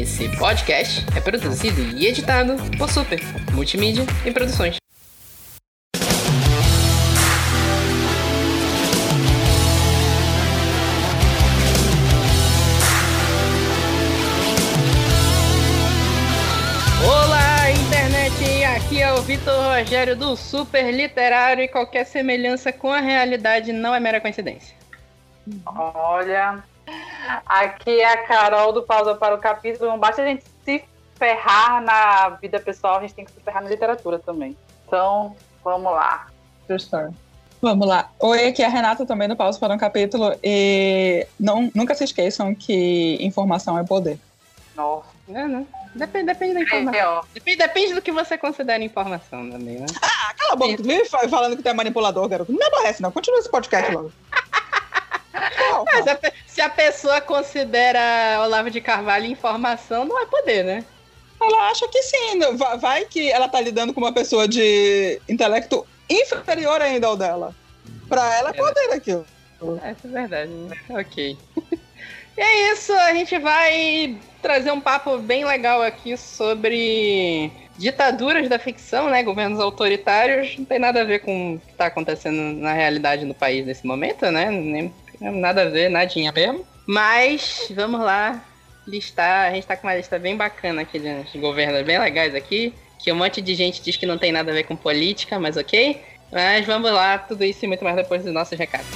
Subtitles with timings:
[0.00, 3.20] Esse podcast é produzido e editado por Super
[3.52, 4.76] Multimídia e Produções.
[18.76, 23.94] Aqui é o Vitor Rogério do Super Literário e qualquer semelhança com a realidade não
[23.94, 24.74] é mera coincidência.
[25.64, 26.62] Olha,
[27.46, 29.90] aqui é a Carol do Pausa para o Capítulo.
[29.90, 30.84] Não basta a gente se
[31.16, 34.56] ferrar na vida pessoal, a gente tem que se ferrar na literatura também.
[34.86, 36.26] Então, vamos lá.
[36.66, 37.12] True story.
[37.60, 38.10] Vamos lá.
[38.18, 40.34] Oi, aqui é a Renata também do Pausa para um Capítulo.
[40.42, 44.18] E não, nunca se esqueçam que informação é poder.
[44.74, 45.06] Nossa.
[45.28, 45.66] Não, não.
[45.94, 47.00] Depende, depende da informação.
[47.00, 47.22] É, ó.
[47.32, 49.86] Depende, depende do que você considera informação também, né?
[50.02, 52.50] Ah, cala a boca, tu vive fa- falando que tu é manipulador, garoto.
[52.50, 53.12] Não me aborrece, não.
[53.12, 54.10] Continua esse podcast logo.
[55.84, 60.84] Mas a se a pessoa considera Olavo de Carvalho informação, não é poder, né?
[61.40, 62.38] Ela acha que sim.
[62.56, 67.54] va- Vai que ela tá lidando com uma pessoa de intelecto inferior ainda ao dela.
[68.08, 69.26] Pra ela é poder aquilo.
[69.82, 70.76] Essa é verdade, né?
[70.90, 71.36] Ok.
[72.36, 78.58] e é isso, a gente vai trazer um papo bem legal aqui sobre ditaduras da
[78.58, 79.22] ficção, né?
[79.22, 80.56] Governos autoritários.
[80.58, 83.86] Não tem nada a ver com o que tá acontecendo na realidade no país nesse
[83.86, 84.50] momento, né?
[84.50, 84.92] Nem,
[85.30, 86.66] nada a ver, nadinha mesmo.
[86.86, 88.42] Mas vamos lá
[88.86, 89.50] listar.
[89.50, 92.74] A gente tá com uma lista bem bacana aqui de de governos bem legais aqui.
[92.98, 95.56] Que um monte de gente diz que não tem nada a ver com política, mas
[95.56, 96.00] ok.
[96.30, 98.86] Mas vamos lá, tudo isso e muito mais depois dos nossos recados.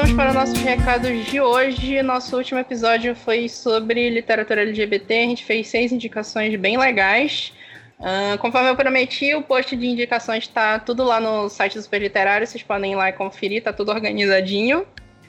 [0.00, 2.02] Vamos para nossos recados de hoje.
[2.02, 5.14] Nosso último episódio foi sobre literatura LGBT.
[5.14, 7.52] A gente fez seis indicações bem legais.
[8.00, 12.00] Ahn, conforme eu prometi, o post de indicações está tudo lá no site do Super
[12.00, 12.46] Literário.
[12.46, 14.86] Vocês podem ir lá e conferir, tá tudo organizadinho.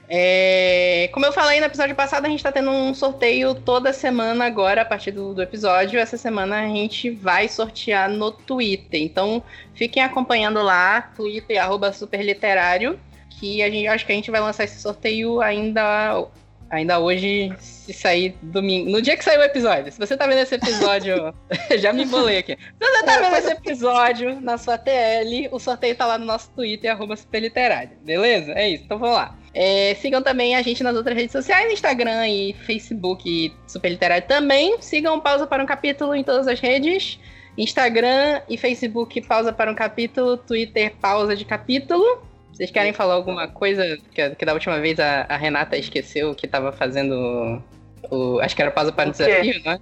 [0.08, 4.46] É, Como eu falei no episódio passado, a gente está tendo um sorteio toda semana
[4.46, 6.00] agora, a partir do, do episódio.
[6.00, 9.02] Essa semana a gente vai sortear no Twitter.
[9.02, 9.44] Então
[9.74, 12.98] fiquem acompanhando lá, Twitter, arroba superliterário,
[13.42, 16.28] que a gente acho que a gente vai lançar esse sorteio ainda,
[16.70, 18.92] ainda hoje, se sair domingo.
[18.92, 19.92] No dia que sair o episódio.
[19.92, 21.34] Se você tá vendo esse episódio,
[21.80, 22.56] já me embolei aqui.
[22.56, 26.52] Se você tá vendo esse episódio na sua TL, o sorteio tá lá no nosso
[26.52, 27.98] Twitter, arroba superliterário.
[28.06, 28.54] Beleza?
[28.54, 29.36] É isso, então vamos lá.
[29.56, 34.28] É, sigam também a gente nas outras redes sociais, Instagram e Facebook e Super Literário
[34.28, 34.80] também.
[34.80, 37.20] Sigam Pausa para um Capítulo em todas as redes.
[37.58, 42.31] Instagram e Facebook Pausa para um Capítulo, Twitter Pausa de Capítulo.
[42.54, 46.48] Vocês querem falar alguma coisa que, que da última vez a, a Renata esqueceu que
[46.48, 47.62] tava fazendo
[48.10, 48.40] o.
[48.40, 49.80] Acho que era pausa para O desafio, não é?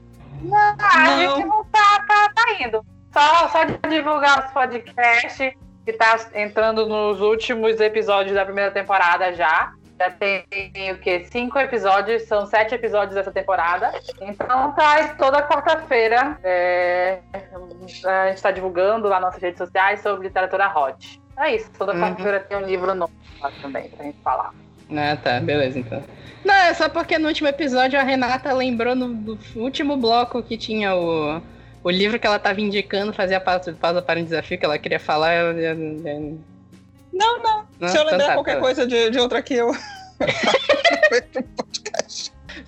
[0.51, 1.35] Ah, a Não.
[1.35, 2.85] gente não tá, tá, tá indo.
[3.11, 5.53] Só, só de divulgar os podcasts
[5.85, 9.73] que tá entrando nos últimos episódios da primeira temporada já.
[9.99, 10.45] Já tem
[10.93, 11.25] o quê?
[11.29, 13.91] Cinco episódios, são sete episódios dessa temporada.
[14.21, 16.39] Então tá toda quarta-feira.
[16.41, 17.19] é,
[18.05, 21.18] a gente tá divulgando lá nas nossas redes sociais sobre literatura hot.
[21.39, 22.01] É isso, toda Uhum.
[22.01, 23.11] quarta-feira tem um livro novo
[23.41, 24.53] lá também pra gente falar.
[24.91, 26.03] Ah, tá, beleza então.
[26.43, 30.57] Não, é só porque no último episódio a Renata lembrou no, no último bloco que
[30.57, 31.41] tinha o,
[31.83, 34.99] o livro que ela tava indicando, fazia pausa, pausa para um desafio que ela queria
[34.99, 35.35] falar.
[35.35, 36.39] Eu, eu- eu-
[37.13, 37.65] Não, não.
[37.79, 37.87] Não?
[37.87, 38.59] Se eu Então lembrar tá, qualquer tá.
[38.61, 39.71] coisa de, de outra aqui, eu.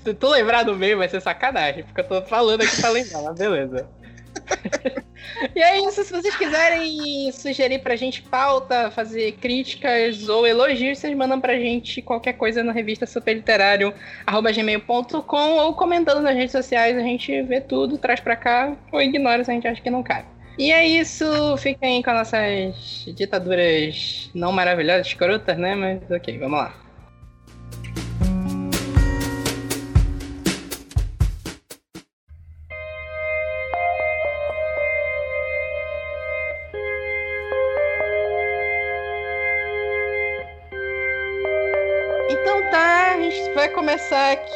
[0.04, 3.22] Se tu lembrar do meio, vai ser sacanagem, porque eu tô falando aqui pra lembrar,
[3.24, 3.88] mas beleza.
[5.56, 11.16] e é isso, se vocês quiserem sugerir pra gente pauta, fazer críticas ou elogios, vocês
[11.16, 13.94] mandam pra gente qualquer coisa na revista superliterário,
[14.26, 19.02] arroba gmail.com ou comentando nas redes sociais, a gente vê tudo, traz pra cá, ou
[19.02, 20.28] ignora se a gente acha que não cabe.
[20.58, 21.26] E é isso,
[21.58, 25.76] fiquem com nossas ditaduras não maravilhosas, escrotas, né?
[25.76, 26.91] Mas ok, vamos lá.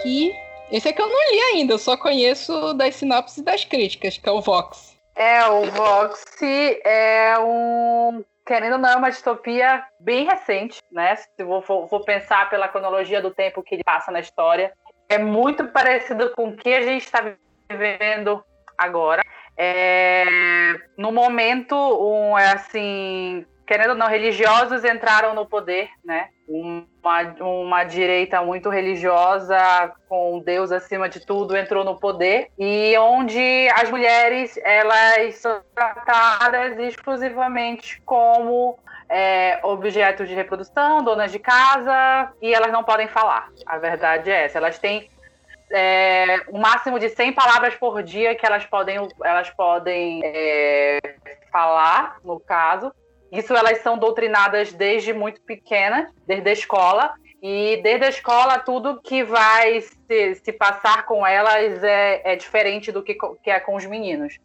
[0.06, 0.36] Aqui.
[0.72, 4.28] Esse aqui eu não li ainda, eu só conheço das sinopses e das críticas, que
[4.28, 4.96] é o Vox.
[5.16, 8.24] É, o Vox é um.
[8.46, 11.16] Querendo ou não, é uma distopia bem recente, né?
[11.16, 14.72] Se eu vou, vou- vou pensar pela cronologia do tempo que ele passa na história.
[15.10, 17.24] É muito parecido com o que a gente está
[17.72, 18.44] vivendo
[18.78, 19.24] agora.
[19.58, 26.30] É, no momento, um, é assim, querendo ou não, religiosos entraram no poder, né?
[26.48, 29.58] Uma, uma direita muito religiosa,
[30.08, 36.78] com Deus acima de tudo, entrou no poder e onde as mulheres elas são tratadas
[36.78, 38.78] exclusivamente como
[39.10, 43.50] é, objetos de reprodução, donas de casa, e elas não podem falar.
[43.66, 44.58] A verdade é essa.
[44.58, 45.10] Elas têm
[45.72, 51.00] é, um máximo de 100 palavras por dia que elas podem, elas podem é,
[51.52, 52.94] falar, no caso.
[53.32, 57.14] Isso elas são doutrinadas desde muito pequenas, desde a escola.
[57.42, 62.92] E desde a escola, tudo que vai se, se passar com elas é, é diferente
[62.92, 64.40] do que, que é com os meninos.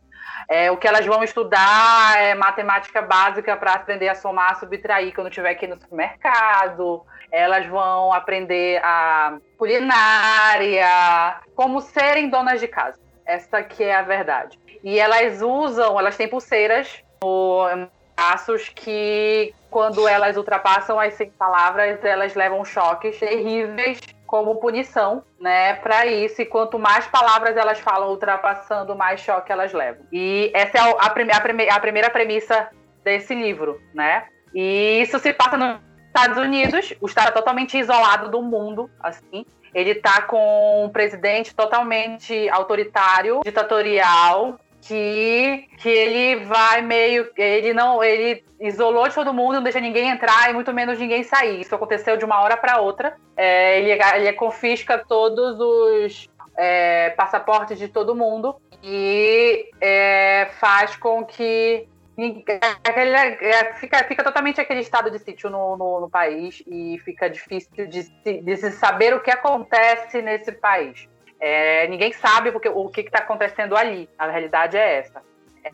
[0.48, 5.30] É, o que elas vão estudar é matemática básica para aprender a somar, subtrair quando
[5.30, 7.04] tiver aqui no supermercado.
[7.30, 12.98] Elas vão aprender a culinária, como serem donas de casa.
[13.24, 14.58] Essa que é a verdade.
[14.82, 17.88] E elas usam, elas têm pulseiras no
[18.20, 25.74] passos que, quando elas ultrapassam as 100 palavras, elas levam choques terríveis como punição, né,
[25.76, 26.42] para isso.
[26.42, 30.04] E quanto mais palavras elas falam ultrapassando, mais choque elas levam.
[30.12, 32.68] E essa é a, prime a, prime a primeira premissa
[33.02, 34.26] desse livro, né?
[34.54, 39.46] E isso se passa nos Estados Unidos, o estado é totalmente isolado do mundo, assim.
[39.74, 47.30] Ele tá com um presidente totalmente autoritário, ditatorial, que, que ele vai meio.
[47.36, 48.02] Ele não.
[48.02, 51.60] Ele isolou todo mundo, não deixa ninguém entrar e muito menos ninguém sair.
[51.60, 53.16] Isso aconteceu de uma hora para outra.
[53.36, 61.24] É, ele, ele confisca todos os é, passaportes de todo mundo e é, faz com
[61.24, 61.88] que
[62.20, 67.86] é, fica, fica totalmente aquele estado de sítio no, no, no país e fica difícil
[67.86, 68.10] de,
[68.42, 71.08] de se saber o que acontece nesse país.
[71.40, 74.08] É, ninguém sabe porque, o que está acontecendo ali.
[74.18, 75.22] A realidade é essa.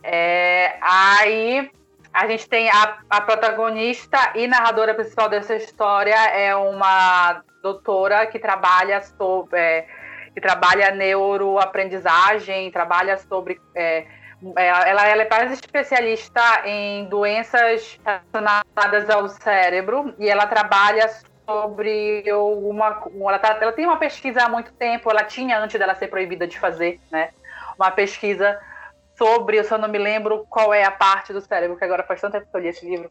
[0.01, 1.69] É, aí
[2.13, 8.39] a gente tem a, a, protagonista e narradora principal dessa história é uma doutora que
[8.39, 9.85] trabalha sobre é,
[10.33, 14.05] que trabalha neuroaprendizagem, trabalha sobre é,
[14.55, 21.09] é ela, ela é mais especialista em doenças relacionadas ao cérebro e ela trabalha
[21.47, 23.01] sobre uma.
[23.19, 26.45] Ela, tá, ela tem uma pesquisa há muito tempo, ela tinha antes dela ser proibida
[26.45, 27.29] de fazer, né?
[27.79, 28.59] Uma pesquisa
[29.17, 32.19] sobre, eu só não me lembro qual é a parte do cérebro, que agora faz
[32.19, 33.09] tanto tempo que eu li esse livro,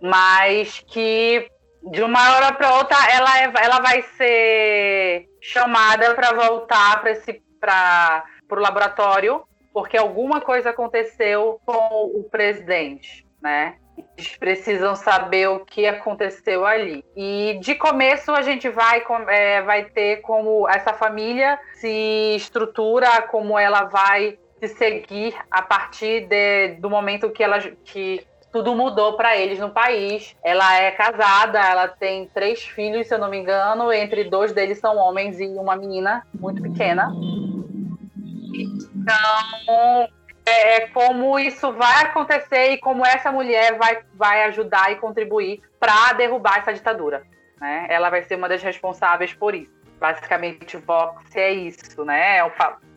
[0.00, 1.48] mas que
[1.82, 7.42] de uma hora para outra ela, é, ela vai ser chamada para voltar para esse
[7.60, 13.76] para o laboratório porque alguma coisa aconteceu com o presidente, né?
[14.16, 17.04] Eles precisam saber o que aconteceu ali.
[17.16, 23.58] E de começo a gente vai, é, vai ter como essa família se estrutura, como
[23.58, 29.36] ela vai se seguir a partir de, do momento que ela que tudo mudou para
[29.36, 30.34] eles no país.
[30.42, 34.78] Ela é casada, ela tem três filhos, se eu não me engano, entre dois deles
[34.78, 37.12] são homens e uma menina muito pequena.
[38.54, 40.08] Então,
[40.48, 45.62] é, é, como isso vai acontecer e como essa mulher vai, vai ajudar e contribuir
[45.78, 47.22] para derrubar essa ditadura.
[47.60, 47.86] Né?
[47.88, 49.76] Ela vai ser uma das responsáveis por isso.
[49.98, 52.38] Basicamente, Vox é isso, né?
[52.38, 52.52] É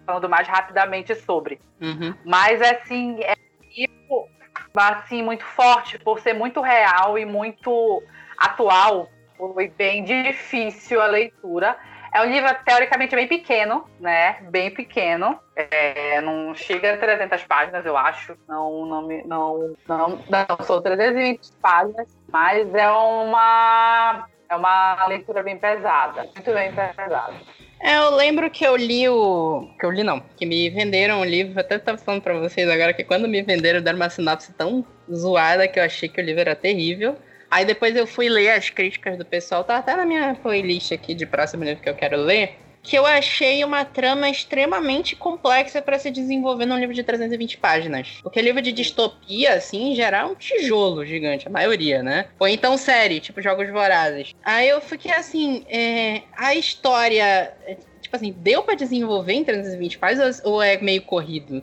[0.05, 1.59] falando mais rapidamente sobre.
[1.81, 2.13] Uhum.
[2.23, 3.35] Mas, assim, é
[3.69, 4.29] tipo,
[4.75, 8.03] assim, muito forte, por ser muito real e muito
[8.37, 9.09] atual.
[9.35, 11.75] Foi bem difícil a leitura.
[12.13, 14.37] É um livro teoricamente bem pequeno, né?
[14.49, 15.39] Bem pequeno.
[15.55, 18.35] É, não chega a 300 páginas, eu acho.
[18.47, 25.57] Não, não, não, não, não, são 320 páginas, mas é uma é uma leitura bem
[25.57, 27.33] pesada, muito bem pesada.
[27.79, 29.69] É, eu lembro que eu li o.
[29.79, 32.93] Que eu li não, que me venderam o livro, até tava falando pra vocês agora
[32.93, 36.41] que quando me venderam deram uma sinopse tão zoada que eu achei que o livro
[36.41, 37.15] era terrível.
[37.51, 41.13] Aí depois eu fui ler as críticas do pessoal, tá até na minha playlist aqui
[41.13, 45.99] de próximo livro que eu quero ler, que eu achei uma trama extremamente complexa para
[45.99, 48.19] se desenvolver num livro de 320 páginas.
[48.23, 52.27] Porque livro de distopia, assim, em geral, é um tijolo gigante, a maioria, né?
[52.39, 54.33] Ou então série, tipo Jogos Vorazes.
[54.43, 59.97] Aí eu fiquei assim, é, a história, é, tipo assim, deu para desenvolver em 320
[59.97, 61.61] páginas ou é meio corrido?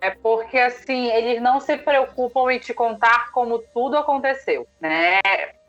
[0.00, 5.20] É porque, assim, eles não se preocupam em te contar como tudo aconteceu, né?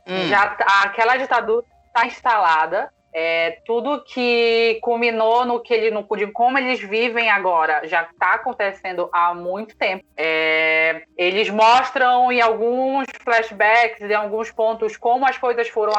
[0.07, 0.27] Hum.
[0.27, 6.27] Já tá, aquela ditadura está instalada, é, tudo que culminou no que ele, no, de
[6.27, 10.05] como eles vivem agora já está acontecendo há muito tempo.
[10.15, 15.93] É, eles mostram em alguns flashbacks, em alguns pontos, como as coisas foram,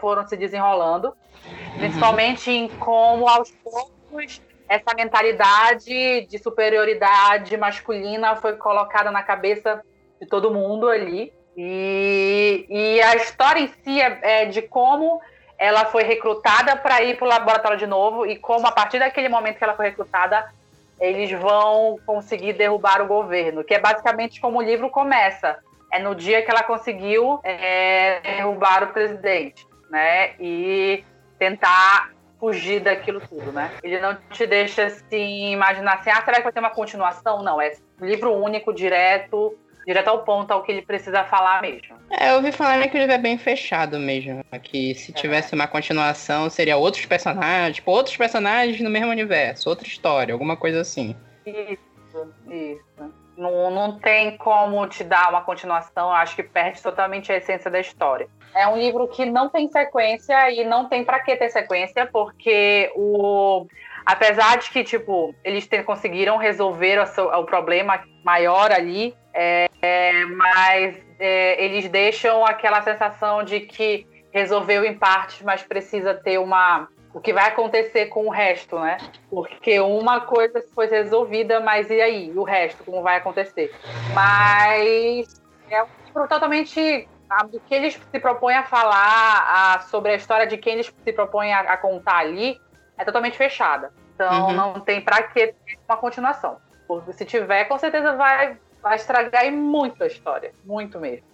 [0.00, 1.78] foram se desenrolando, uhum.
[1.78, 4.40] principalmente em como aos poucos
[4.72, 9.82] essa mentalidade de superioridade masculina foi colocada na cabeça
[10.18, 11.30] de todo mundo ali.
[11.54, 15.20] E, e a história em si é, é de como
[15.58, 19.28] ela foi recrutada para ir para o laboratório de novo e como a partir daquele
[19.28, 20.50] momento que ela foi recrutada
[20.98, 25.58] eles vão conseguir derrubar o governo, que é basicamente como o livro começa.
[25.92, 30.30] É no dia que ela conseguiu é, derrubar o presidente, né?
[30.40, 31.04] E
[31.38, 32.11] tentar
[32.42, 33.70] fugir daquilo tudo, né?
[33.84, 37.40] Ele não te deixa assim imaginar assim, ah, será que vai ter uma continuação?
[37.40, 37.70] Não, é
[38.00, 39.56] livro único, direto,
[39.86, 41.96] direto ao ponto, ao que ele precisa falar mesmo.
[42.10, 44.44] É, eu ouvi falar que o livro é bem fechado mesmo.
[44.60, 45.14] Que se é.
[45.14, 50.56] tivesse uma continuação, seria outros personagens, tipo, outros personagens no mesmo universo, outra história, alguma
[50.56, 51.14] coisa assim.
[51.46, 53.21] Isso, isso.
[53.36, 57.80] Não, não tem como te dar uma continuação, acho que perde totalmente a essência da
[57.80, 58.28] história.
[58.54, 62.92] É um livro que não tem sequência e não tem para que ter sequência, porque
[62.94, 63.66] o
[64.04, 70.24] apesar de que tipo eles ter, conseguiram resolver o, o, problema maior ali, é, é,
[70.26, 76.88] mas é, eles deixam aquela sensação de que resolveu em partes, mas precisa ter uma
[77.14, 78.96] o que vai acontecer com o resto, né?
[79.28, 82.32] Porque uma coisa foi resolvida, mas e aí?
[82.34, 83.74] O resto, como vai acontecer?
[84.14, 85.40] Mas
[85.70, 87.08] é totalmente.
[87.52, 91.12] O que eles se propõem a falar a, sobre a história de quem eles se
[91.12, 92.60] propõem a, a contar ali
[92.98, 93.90] é totalmente fechada.
[94.14, 94.52] Então uhum.
[94.52, 95.56] não tem para que ter
[95.88, 96.58] uma continuação.
[96.86, 100.52] Porque se tiver, com certeza vai, vai estragar muito a história.
[100.64, 101.26] Muito mesmo.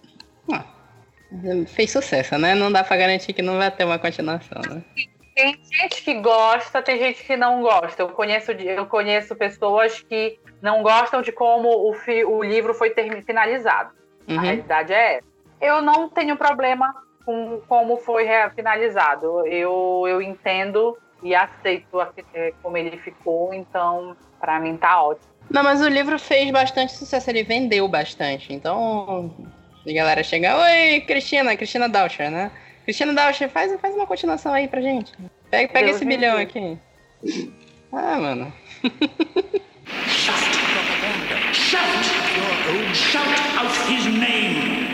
[0.53, 0.63] Ah,
[1.67, 2.55] fez sucesso, né?
[2.55, 4.81] Não dá para garantir que não vai ter uma continuação, né?
[5.39, 8.01] Tem gente que gosta, tem gente que não gosta.
[8.01, 12.89] Eu conheço, eu conheço pessoas que não gostam de como o, fi, o livro foi
[12.89, 13.91] ter, finalizado.
[14.27, 14.37] Uhum.
[14.37, 15.27] A realidade é essa.
[15.61, 16.93] Eu não tenho problema
[17.25, 19.45] com como foi finalizado.
[19.47, 21.99] Eu, eu entendo e aceito
[22.33, 25.29] é, como ele ficou, então para mim tá ótimo.
[25.49, 28.53] Não, mas o livro fez bastante sucesso, ele vendeu bastante.
[28.53, 29.33] Então,
[29.87, 32.51] a galera chega, oi, Cristina, Cristina Dauscher, né?
[32.89, 35.13] Cristina Daucher, faz, faz uma continuação aí pra gente.
[35.51, 36.75] Pega, pega esse milhão aqui.
[37.91, 38.51] Ah, mano.
[40.07, 41.53] Shout propaganda.
[41.53, 41.83] Shout
[42.35, 42.95] your own.
[42.95, 43.27] Shout
[43.59, 44.89] out his name.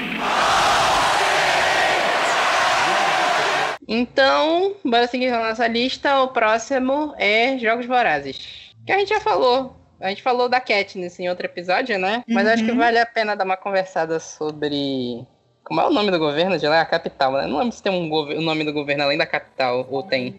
[3.88, 6.22] Então, bora seguir a nossa lista.
[6.22, 8.74] O próximo é Jogos Vorazes.
[8.86, 9.74] Que a gente já falou.
[10.02, 12.26] A gente falou da Katniss em outro episódio, né?
[12.28, 12.54] Mas uhum.
[12.54, 12.78] acho que uhum.
[12.78, 15.26] vale a pena dar uma conversada sobre
[15.66, 16.82] como é o nome do governo de lá?
[16.82, 17.48] A capital, né?
[17.48, 20.36] Não lembro se tem um o nome do governo além da capital, ou tem.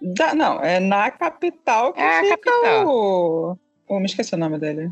[0.00, 2.86] Da, não, é na capital que é a capital.
[2.86, 3.58] o...
[3.88, 4.90] Oh, me esqueci o nome dele.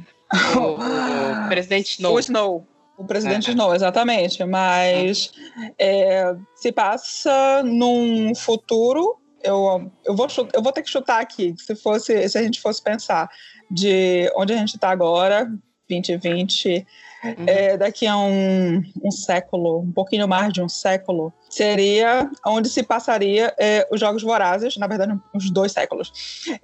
[0.57, 2.15] O, o presidente Snow.
[2.15, 2.67] O Snow.
[2.99, 4.45] O presidente ah, Snow, exatamente.
[4.45, 5.33] Mas
[5.79, 9.17] é, se passa num futuro.
[9.43, 12.83] Eu, eu, vou, eu vou ter que chutar aqui, se fosse se a gente fosse
[12.83, 13.27] pensar
[13.71, 15.51] de onde a gente está agora,
[15.89, 16.87] 2020,
[17.25, 17.45] uhum.
[17.47, 22.83] é, daqui a um, um, século, um pouquinho mais de um século, seria onde se
[22.83, 26.13] passaria é, os Jogos Vorazes, na verdade, uns dois séculos.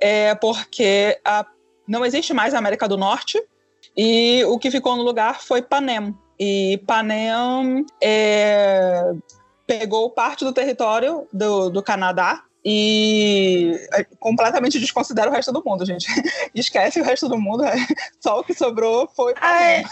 [0.00, 1.46] É, porque a,
[1.86, 3.42] não existe mais a América do Norte
[3.96, 6.14] e o que ficou no lugar foi Panem.
[6.38, 9.12] E Panem é,
[9.66, 15.86] pegou parte do território do, do Canadá e é, completamente desconsidera o resto do mundo,
[15.86, 16.06] gente.
[16.52, 17.76] Esquece o resto do mundo, é,
[18.20, 19.34] só o que sobrou foi.
[19.34, 19.84] É.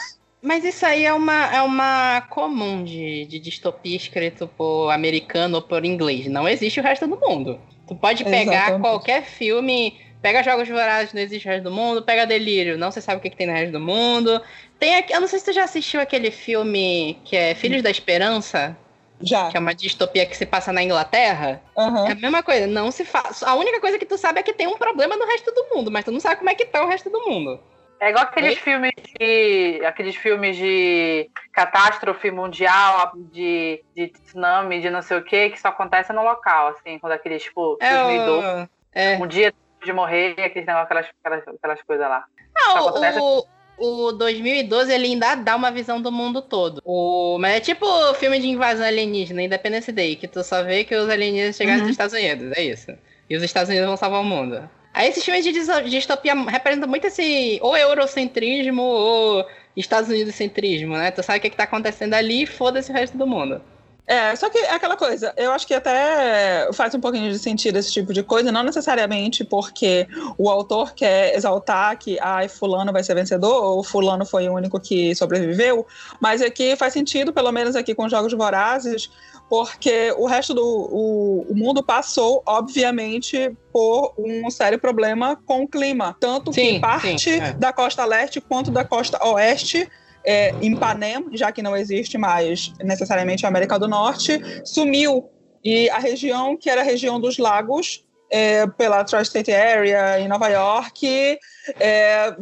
[0.44, 5.62] Mas isso aí é uma, é uma comum de, de distopia escrito por americano ou
[5.62, 6.26] por inglês.
[6.26, 7.58] Não existe o resto do mundo.
[7.88, 8.80] Tu pode pegar Exatamente.
[8.82, 13.00] qualquer filme, pega Jogos Vorazes, não existe o resto do mundo, pega Delírio, não se
[13.00, 14.38] sabe o que, que tem no resto do mundo.
[14.78, 17.90] Tem aqui, eu não sei se tu já assistiu aquele filme que é Filhos da
[17.90, 18.76] Esperança.
[19.22, 19.48] Já.
[19.48, 21.62] Que é uma distopia que se passa na Inglaterra.
[21.74, 22.06] Uhum.
[22.06, 22.66] É a mesma coisa.
[22.66, 23.42] Não se faz.
[23.42, 25.90] A única coisa que tu sabe é que tem um problema no resto do mundo,
[25.90, 27.58] mas tu não sabe como é que tá o resto do mundo.
[28.00, 29.80] É igual aqueles filmes de.
[29.84, 35.68] aqueles filmes de catástrofe mundial, de, de tsunami, de não sei o que, que só
[35.68, 39.16] acontece no local, assim, quando aqueles, tipo, é 2012, é.
[39.16, 42.24] um dia de morrer, aqueles negócios, aquelas, aquelas, aquelas coisas lá.
[42.54, 43.46] Não, o,
[43.76, 46.80] o 2012 ele ainda dá uma visão do mundo todo.
[46.84, 50.94] O, mas é tipo filme de invasão alienígena, Independence Day, que tu só vê que
[50.94, 51.86] os alienígenas chegaram uhum.
[51.86, 52.92] nos Estados Unidos, é isso.
[53.28, 54.68] E os Estados Unidos vão salvar o mundo.
[54.94, 55.52] Aí esses filmes de
[55.90, 59.44] distopia representam muito esse ou eurocentrismo ou
[59.76, 61.10] Estados Unidos centrismo, né?
[61.10, 63.60] Tu sabe o que, é que tá acontecendo ali e foda-se o resto do mundo.
[64.06, 67.78] É, só que é aquela coisa, eu acho que até faz um pouquinho de sentido
[67.78, 73.02] esse tipo de coisa, não necessariamente porque o autor quer exaltar que ah, fulano vai
[73.02, 75.86] ser vencedor, ou fulano foi o único que sobreviveu,
[76.20, 79.10] mas é faz sentido, pelo menos aqui com Jogos Vorazes,
[79.48, 85.68] porque o resto do o, o mundo passou, obviamente, por um sério problema com o
[85.68, 86.16] clima.
[86.18, 87.52] Tanto sim, que parte sim, é.
[87.52, 89.88] da costa leste quanto da costa oeste
[90.24, 95.30] é, em Panem, já que não existe mais necessariamente a América do Norte, sumiu.
[95.62, 100.48] E a região, que era a região dos lagos, é, pela Tri-State Area em Nova
[100.48, 101.38] York,
[101.78, 102.36] é,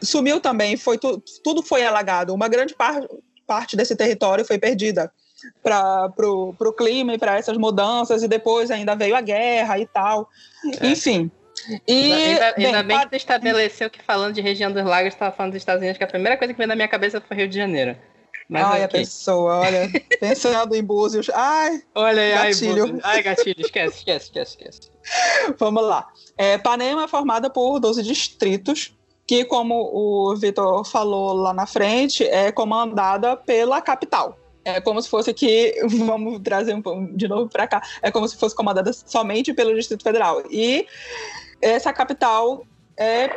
[0.00, 2.32] sumiu também, foi tu, tudo foi alagado.
[2.32, 3.02] Uma grande par,
[3.46, 5.10] parte desse território foi perdida
[5.62, 10.28] para o clima e para essas mudanças, e depois ainda veio a guerra e tal.
[10.80, 10.86] É.
[10.88, 11.30] Enfim.
[11.88, 15.34] E, ainda, bem, ainda bem que tu estabeleceu que falando de região dos lagos, estava
[15.34, 17.48] falando dos Estados Unidos, que a primeira coisa que veio na minha cabeça foi Rio
[17.48, 17.96] de Janeiro.
[18.48, 18.84] Mas ai, okay.
[18.84, 21.30] a pessoa, olha, pensando em Búzios.
[21.30, 23.00] Ai, olha aí, gatilho.
[23.02, 24.90] Ai, ai, gatilho, esquece, esquece, esquece, esquece.
[25.58, 26.08] Vamos lá.
[26.36, 28.94] É, Panema é formada por 12 distritos,
[29.26, 34.38] que, como o Vitor falou lá na frente, é comandada pela capital.
[34.64, 38.36] É como se fosse que, vamos trazer um de novo para cá, é como se
[38.36, 40.42] fosse comandada somente pelo Distrito Federal.
[40.50, 40.86] E
[41.60, 42.66] essa capital
[42.96, 43.30] é,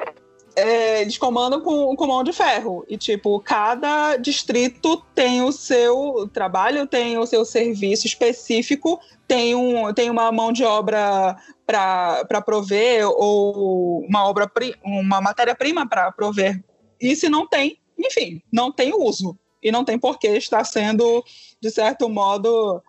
[0.57, 2.83] é, eles comandam com, mão de ferro.
[2.89, 9.93] E, tipo, cada distrito tem o seu trabalho, tem o seu serviço específico, tem, um,
[9.93, 14.49] tem uma mão de obra para prover, ou uma obra
[14.83, 16.63] uma matéria-prima para prover.
[16.99, 19.37] E se não tem, enfim, não tem uso.
[19.67, 21.23] E não tem por que estar sendo,
[21.61, 22.81] de certo modo,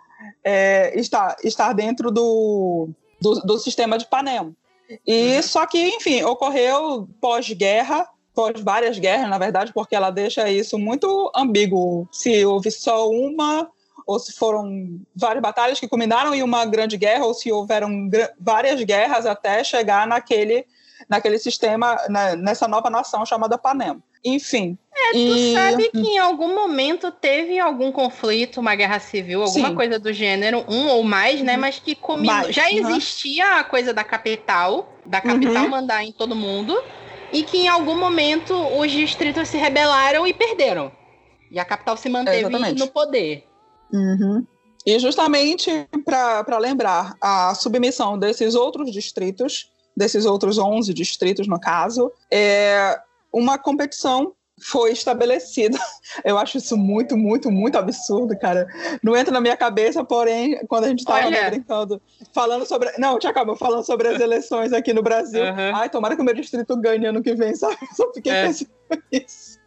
[0.44, 2.88] é, estar, estar dentro do,
[3.20, 4.54] do, do sistema de Panem.
[5.06, 5.42] E uhum.
[5.42, 11.30] só que, enfim, ocorreu pós-guerra, pós várias guerras, na verdade, porque ela deixa isso muito
[11.34, 12.08] ambíguo.
[12.10, 13.68] Se houve só uma,
[14.06, 18.08] ou se foram várias batalhas que culminaram em uma grande guerra, ou se houveram
[18.40, 20.64] várias guerras até chegar naquele,
[21.08, 24.02] naquele sistema, na, nessa nova nação chamada Panem.
[24.24, 24.76] Enfim.
[24.94, 25.54] É, tu e...
[25.54, 29.74] sabe que em algum momento teve algum conflito, uma guerra civil, alguma Sim.
[29.74, 31.54] coisa do gênero, um ou mais, né?
[31.54, 31.60] Uhum.
[31.60, 32.52] Mas que combinou.
[32.52, 32.90] Já uhum.
[32.90, 35.70] existia a coisa da capital, da capital uhum.
[35.70, 36.76] mandar em todo mundo,
[37.32, 40.90] e que em algum momento os distritos se rebelaram e perderam.
[41.50, 43.44] E a capital se manteve é, no poder.
[43.92, 44.44] Uhum.
[44.84, 52.10] E justamente para lembrar a submissão desses outros distritos, desses outros 11 distritos, no caso,
[52.30, 52.98] é,
[53.32, 55.78] uma competição foi estabelecida.
[56.24, 58.66] Eu acho isso muito, muito, muito absurdo, cara.
[59.02, 62.00] Não entra na minha cabeça, porém, quando a gente estava né, brincando,
[62.32, 62.90] falando sobre.
[62.98, 65.44] Não, te acabou falando sobre as eleições aqui no Brasil.
[65.44, 65.76] Uhum.
[65.76, 67.76] Ai, tomara que o meu distrito ganhe ano que vem, sabe?
[67.94, 68.46] Só fiquei é.
[68.46, 68.70] pensando
[69.12, 69.58] nisso.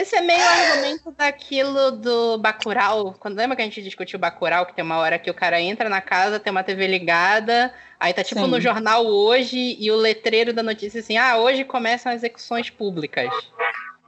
[0.00, 3.14] Esse é meio argumento daquilo do Bacurau.
[3.20, 5.60] Quando lembra que a gente discutiu o Bacurau, que tem uma hora que o cara
[5.60, 8.46] entra na casa, tem uma TV ligada, aí tá tipo Sim.
[8.46, 13.28] no jornal hoje e o letreiro da notícia assim: "Ah, hoje começam as execuções públicas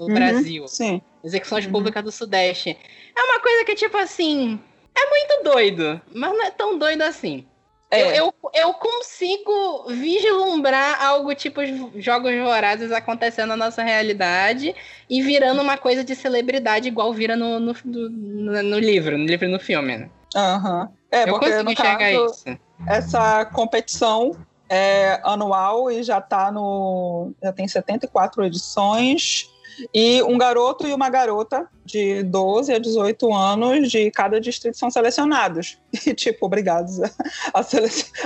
[0.01, 0.67] no uhum, Brasil".
[0.67, 1.03] Sim.
[1.23, 1.73] Execuções uhum.
[1.73, 2.75] públicas do Sudeste.
[3.15, 4.59] É uma coisa que tipo assim,
[4.95, 7.47] é muito doido, mas não é tão doido assim.
[7.93, 8.19] É.
[8.19, 11.61] Eu, eu, eu, consigo vislumbrar algo tipo
[11.97, 14.75] jogos vorazes acontecendo na nossa realidade
[15.11, 19.47] e virando uma coisa de celebridade igual vira no, no, no, no livro, no livro
[19.47, 19.99] e no filme.
[19.99, 20.11] Né?
[20.35, 20.89] Uhum.
[21.11, 22.59] É, eu porque no caso, isso.
[22.89, 24.35] essa competição
[24.71, 27.35] é anual e já tá no.
[27.43, 29.52] Já tem 74 edições.
[29.95, 34.91] E um garoto e uma garota de 12 a 18 anos de cada distrito são
[34.91, 35.79] selecionados.
[36.05, 37.11] E, tipo, obrigados a,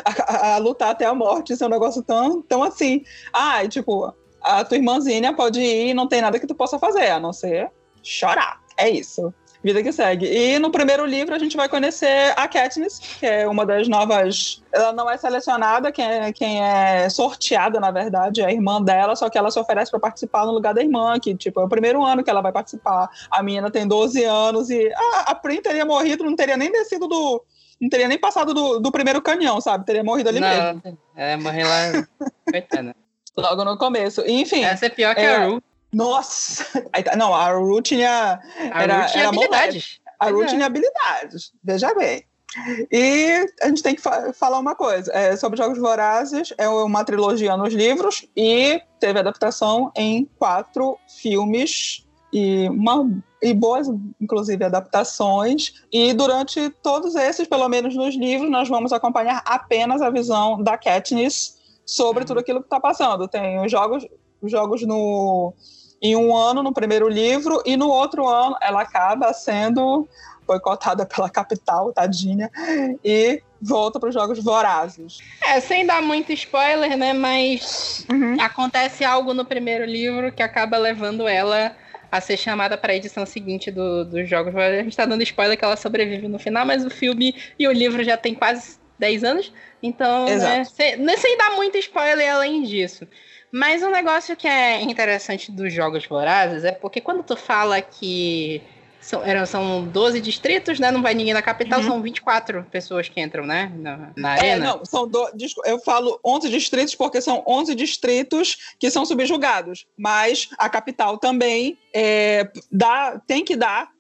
[0.05, 1.53] a, a, lutar até a morte.
[1.53, 3.05] Isso é um negócio tão, tão assim.
[3.33, 6.79] Ah, e, tipo, a tua irmãzinha pode ir e não tem nada que tu possa
[6.79, 7.71] fazer, a não ser
[8.03, 8.61] chorar.
[8.79, 9.33] É isso
[9.66, 10.26] vida que segue.
[10.26, 14.62] E no primeiro livro a gente vai conhecer a Katniss, que é uma das novas.
[14.72, 19.16] Ela não é selecionada, quem é, quem é sorteada, na verdade, é a irmã dela,
[19.16, 21.68] só que ela se oferece para participar no lugar da irmã, que, tipo, é o
[21.68, 23.11] primeiro ano que ela vai participar.
[23.29, 27.09] A menina tem 12 anos e a, a Prim teria morrido, não teria nem descido
[27.09, 27.44] do.
[27.81, 29.85] Não teria nem passado do, do primeiro canhão, sabe?
[29.85, 30.98] Teria morrido ali não, mesmo.
[31.14, 32.07] É, morrer lá.
[32.50, 32.96] Coitada.
[33.37, 34.22] Logo no começo.
[34.26, 34.64] Enfim.
[34.64, 35.62] Essa é pior que é, a Ru.
[35.92, 36.64] Nossa!
[37.05, 38.40] Tá, não, a Ru tinha.
[38.72, 40.01] A era, Ru tinha era habilidades.
[40.18, 40.46] A Ru é.
[40.46, 42.25] tinha habilidades, veja bem.
[42.90, 46.55] E a gente tem que fa falar uma coisa é, sobre Jogos Vorazes.
[46.57, 53.09] É uma trilogia nos livros e teve adaptação em quatro filmes e, uma,
[53.42, 53.88] e boas,
[54.20, 55.85] inclusive, adaptações.
[55.92, 60.79] E durante todos esses, pelo menos nos livros, nós vamos acompanhar apenas a visão da
[60.79, 63.29] Katniss sobre tudo aquilo que está passando.
[63.29, 64.11] Tem os jogos, os
[64.44, 65.53] jogos no
[66.01, 70.07] em um ano no primeiro livro e no outro ano ela acaba sendo
[70.46, 72.51] boicotada pela capital, tadinha,
[73.05, 75.18] e volta para os Jogos Vorazes.
[75.42, 77.12] É, sem dar muito spoiler, né?
[77.12, 78.40] Mas uhum.
[78.40, 81.75] acontece algo no primeiro livro que acaba levando ela
[82.12, 84.79] a ser chamada para a edição seguinte do, dos Jogos Vorazes.
[84.79, 87.72] A gente está dando spoiler que ela sobrevive no final, mas o filme e o
[87.72, 93.07] livro já tem quase 10 anos, então, né, sem, sem dar muito spoiler além disso.
[93.52, 98.62] Mas um negócio que é interessante dos Jogos Vorazes é porque quando tu fala que
[99.06, 100.90] são, eram, são 12 distritos, né?
[100.90, 101.87] Não vai ninguém na capital, uhum.
[101.87, 103.72] são 24 pessoas que entram, né?
[103.76, 104.66] Na, na é, arena.
[104.66, 105.30] Não, são do,
[105.64, 109.87] eu falo 11 distritos porque são 11 distritos que são subjugados.
[109.96, 113.90] Mas a capital também é, dá, tem que dar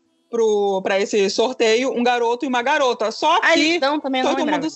[0.82, 3.12] para esse sorteio um garoto e uma garota.
[3.12, 3.60] Só ah, que.
[3.60, 4.66] Eles dão também, todo mundo,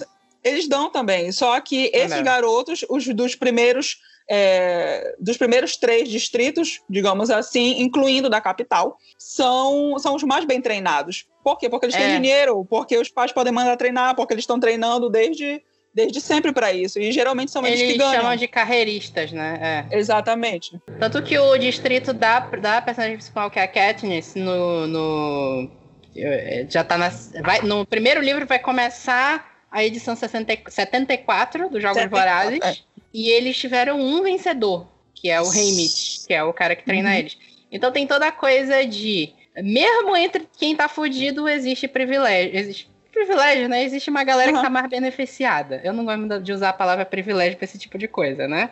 [0.45, 1.33] Eles dão também.
[1.33, 3.99] Só que esses garotos, os dos primeiros
[4.33, 10.61] é, dos primeiros três distritos, digamos assim, incluindo da capital, são, são os mais bem
[10.61, 11.27] treinados.
[11.43, 11.69] Por quê?
[11.69, 12.17] Porque eles têm é.
[12.17, 15.61] dinheiro, porque os pais podem mandar treinar, porque eles estão treinando desde,
[15.93, 17.01] desde sempre para isso.
[17.01, 18.13] E geralmente são eles, eles que ganham.
[18.13, 19.87] Eles chamam de carreiristas, né?
[19.91, 19.99] É.
[19.99, 20.81] Exatamente.
[21.01, 25.71] Tanto que o distrito da, da personagem principal, que é a Katniss, no, no
[26.69, 27.11] já tá na,
[27.43, 32.61] vai, no primeiro livro vai começar a edição 60, 74 dos Jogos 74, Vorazes.
[32.79, 32.90] É.
[33.13, 37.11] E eles tiveram um vencedor, que é o Heimit, que é o cara que treina
[37.11, 37.17] uhum.
[37.17, 37.39] eles.
[37.71, 39.33] Então tem toda a coisa de.
[39.57, 42.57] Mesmo entre quem tá fudido, existe privilégio.
[42.57, 43.83] Existe privilégio, né?
[43.83, 44.59] Existe uma galera uhum.
[44.59, 45.81] que tá mais beneficiada.
[45.85, 48.71] Eu não gosto de usar a palavra privilégio pra esse tipo de coisa, né?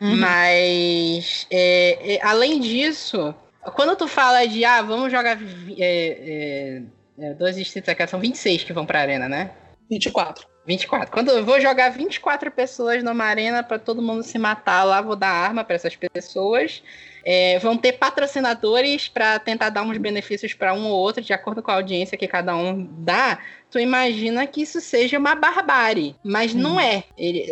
[0.00, 0.16] Uhum.
[0.16, 3.34] Mas, é, é, além disso,
[3.74, 5.38] quando tu fala de, ah, vamos jogar
[5.76, 6.82] é, é,
[7.18, 9.50] é dois distritos aqui, são 26 que vão pra arena, né?
[9.90, 10.46] 24.
[10.68, 11.10] 24.
[11.10, 15.16] Quando eu vou jogar 24 pessoas numa arena para todo mundo se matar lá, vou
[15.16, 16.82] dar arma para essas pessoas.
[17.24, 21.62] É, vão ter patrocinadores para tentar dar uns benefícios para um ou outro, de acordo
[21.62, 23.38] com a audiência que cada um dá.
[23.70, 26.58] Tu imagina que isso seja uma barbárie, mas hum.
[26.58, 27.04] não é.
[27.16, 27.46] Ele,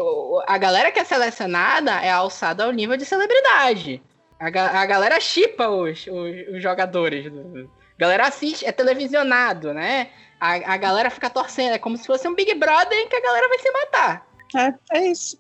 [0.47, 4.03] a galera que é selecionada é alçada ao nível de celebridade.
[4.39, 7.27] A, a galera chipa os, os, os jogadores.
[7.27, 10.11] A galera assiste, é televisionado, né?
[10.41, 13.23] A, a galera fica torcendo, é como se fosse um Big Brother em que a
[13.23, 14.27] galera vai se matar.
[14.55, 15.39] É, é isso.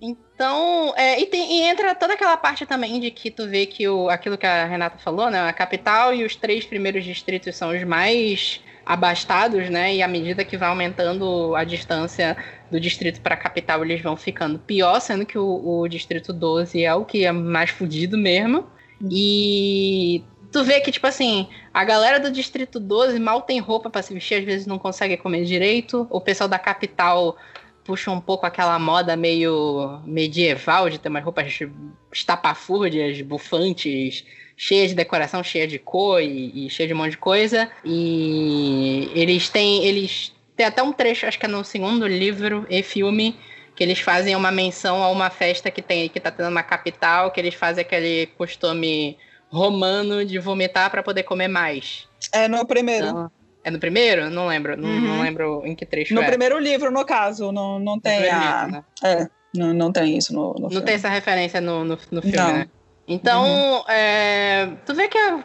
[0.00, 3.86] Então, é, e, tem, e, entra toda aquela parte também de que tu vê que
[3.86, 5.40] o, aquilo que a Renata falou, né?
[5.46, 9.94] A capital e os três primeiros distritos são os mais abastados, né?
[9.94, 12.36] E à medida que vai aumentando a distância
[12.70, 16.82] do distrito para a capital, eles vão ficando pior, sendo que o, o distrito 12
[16.82, 18.66] é o que é mais fudido mesmo.
[19.10, 24.02] E tu vê que, tipo assim, a galera do Distrito 12 mal tem roupa para
[24.02, 26.06] se vestir, às vezes não consegue comer direito.
[26.10, 27.36] O pessoal da capital
[27.84, 31.58] puxa um pouco aquela moda meio medieval de ter umas roupas
[32.12, 34.24] estapafúrdias, bufantes,
[34.56, 37.70] cheias de decoração, cheia de cor e, e cheia de um monte de coisa.
[37.84, 39.84] E eles têm.
[39.84, 43.34] Eles tem até um trecho, acho que é no segundo livro e filme,
[43.74, 47.30] que eles fazem uma menção a uma festa que tem que tá tendo na capital,
[47.30, 49.16] que eles fazem aquele costume
[49.50, 52.08] romano de vomitar para poder comer mais.
[52.32, 53.06] É no primeiro.
[53.06, 53.30] Então,
[53.64, 54.30] é no primeiro?
[54.30, 54.76] Não lembro.
[54.76, 55.00] Não, uhum.
[55.00, 56.26] não lembro em que trecho No é.
[56.26, 57.52] primeiro livro, no caso.
[57.52, 58.64] Não, não tem a...
[58.64, 58.84] Livro, né?
[59.02, 60.86] É, não, não tem isso no, no Não filme.
[60.86, 62.52] tem essa referência no, no, no filme, não.
[62.52, 62.68] né?
[63.06, 63.90] Então, uhum.
[63.90, 65.44] é, tu vê que é,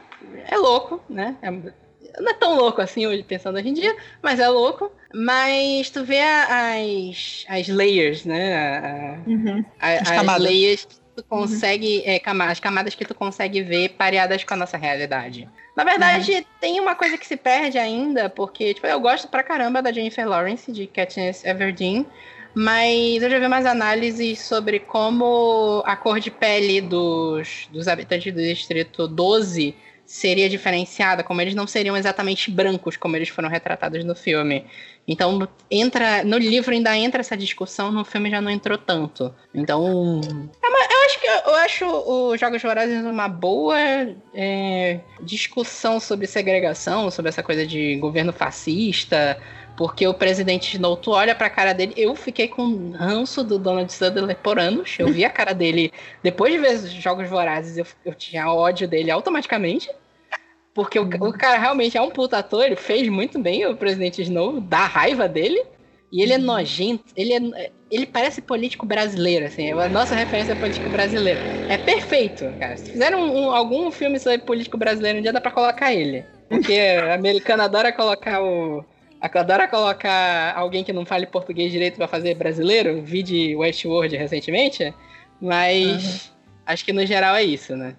[0.50, 1.36] é louco, né?
[1.42, 4.92] É, não é tão louco assim hoje, pensando hoje em dia, mas é louco.
[5.14, 8.56] Mas tu vê as, as layers, né?
[8.56, 9.66] A, uhum.
[9.80, 12.04] a, as, as layers tu consegue.
[12.06, 12.44] Uhum.
[12.44, 15.48] É, as camadas que tu consegue ver pareadas com a nossa realidade.
[15.76, 16.44] Na verdade, uhum.
[16.60, 20.28] tem uma coisa que se perde ainda, porque, tipo, eu gosto pra caramba da Jennifer
[20.28, 22.06] Lawrence, de Katniss Everdeen,
[22.54, 28.34] mas eu já vi umas análises sobre como a cor de pele dos, dos habitantes
[28.34, 29.76] do Distrito 12
[30.06, 34.66] seria diferenciada, como eles não seriam exatamente brancos como eles foram retratados no filme.
[35.08, 39.34] Então, entra no livro ainda entra essa discussão, no filme já não entrou tanto.
[39.54, 40.22] Então,
[40.64, 41.86] é uma, eu acho que eu acho
[42.32, 43.78] os Jogos Vorazes uma boa
[44.34, 49.40] é, discussão sobre segregação, sobre essa coisa de governo fascista,
[49.78, 53.92] porque o presidente Snow, tu olha pra cara dele, eu fiquei com ranço do Donald
[53.92, 54.96] Sutherland por anos.
[54.98, 55.92] Eu vi a cara dele,
[56.24, 59.90] depois de ver os Jogos Vorazes, eu, eu tinha ódio dele automaticamente.
[60.74, 64.22] Porque o, o, cara realmente é um puta ator, ele fez muito bem o presidente
[64.22, 65.62] Snow, dá raiva dele.
[66.12, 66.44] E ele é uhum.
[66.44, 71.40] nojento, ele, é, ele parece político brasileiro, assim, a nossa referência é político brasileiro.
[71.68, 72.78] É perfeito, cara.
[72.78, 76.24] Se fizeram um, um, algum filme sobre político brasileiro um dia, dá pra colocar ele.
[76.48, 78.86] Porque a americana adora colocar o,
[79.34, 84.94] Adora colocar alguém que não fale português direito para fazer brasileiro, vi de Westworld recentemente,
[85.42, 86.34] mas uhum.
[86.68, 87.96] acho que no geral é isso, né?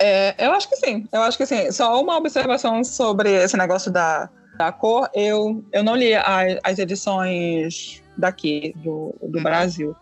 [0.00, 1.70] É, eu acho que sim, eu acho que sim.
[1.70, 6.78] Só uma observação sobre esse negócio da, da cor, eu, eu não li a, as
[6.78, 9.44] edições daqui, do, do uhum.
[9.44, 9.96] Brasil,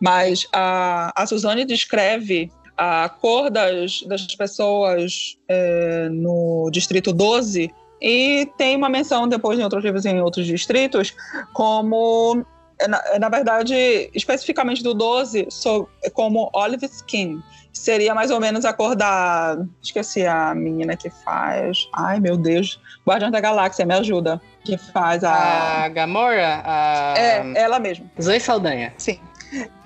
[0.00, 8.50] mas a, a Suzane descreve a cor das, das pessoas é, no Distrito 12 e
[8.56, 11.14] tem uma menção depois em outros livros em outros distritos,
[11.52, 12.44] como
[12.86, 17.42] na, na verdade, especificamente do 12, sou como Olive Skin.
[17.72, 19.56] Seria mais ou menos a cor da.
[19.82, 21.88] Esqueci a menina que faz.
[21.94, 22.80] Ai, meu Deus.
[23.06, 24.40] Guardião da Galáxia, me ajuda.
[24.64, 25.84] Que faz a.
[25.84, 26.62] A Gamora?
[26.64, 27.14] A...
[27.16, 28.06] É, ela mesma.
[28.20, 28.92] Zoe Saldanha.
[28.98, 29.20] Sim.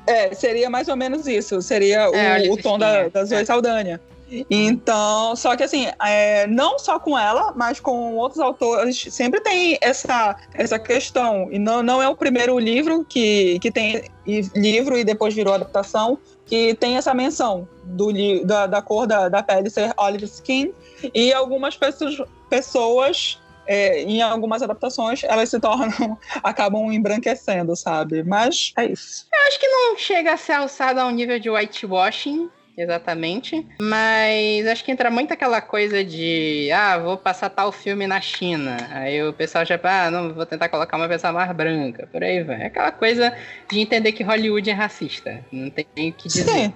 [0.07, 1.61] É, seria mais ou menos isso.
[1.61, 3.45] Seria é, o, o tom da, da Zoe é.
[3.45, 4.01] Saldanha.
[4.51, 9.79] Então, só que assim, é, não só com ela, mas com outros autores, sempre tem
[9.81, 11.49] essa, essa questão.
[11.51, 16.19] E não, não é o primeiro livro que, que tem livro e depois virou adaptação,
[16.47, 18.13] que tem essa menção do,
[18.45, 20.73] da, da cor da, da pele ser olive skin.
[21.15, 28.23] E algumas pessoas, pessoas é, em algumas adaptações, elas se tornam, acabam embranquecendo, sabe?
[28.23, 29.27] Mas é isso.
[29.33, 33.67] Eu acho que não chega a ser alçada ao nível de whitewashing, Exatamente.
[33.81, 38.77] Mas acho que entra muito aquela coisa de, ah, vou passar tal filme na China.
[38.91, 42.09] Aí o pessoal já, ah, não, vou tentar colocar uma pessoa mais branca.
[42.11, 42.63] Por aí vai.
[42.63, 43.37] É aquela coisa
[43.71, 45.45] de entender que Hollywood é racista.
[45.53, 46.45] Não tem o que dizer.
[46.45, 46.75] Sim.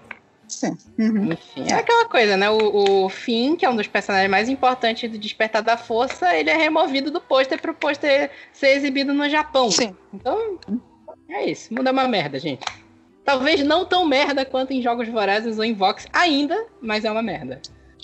[0.49, 0.77] Sim.
[0.97, 1.33] Uhum.
[1.33, 2.49] Enfim, é aquela coisa, né?
[2.49, 6.51] O, o Finn, que é um dos personagens mais importantes do Despertar da Força, ele
[6.51, 9.71] é removido do pôster pro pôster ser exibido no Japão.
[9.73, 9.95] Sim.
[10.15, 10.59] Então,
[11.29, 11.75] é isso.
[11.75, 12.65] Muda uma merda, gente.
[13.27, 17.23] Talvez não tão merda quanto em Jogos Vorazes ou em Vox ainda, mas é uma
[17.23, 17.61] merda.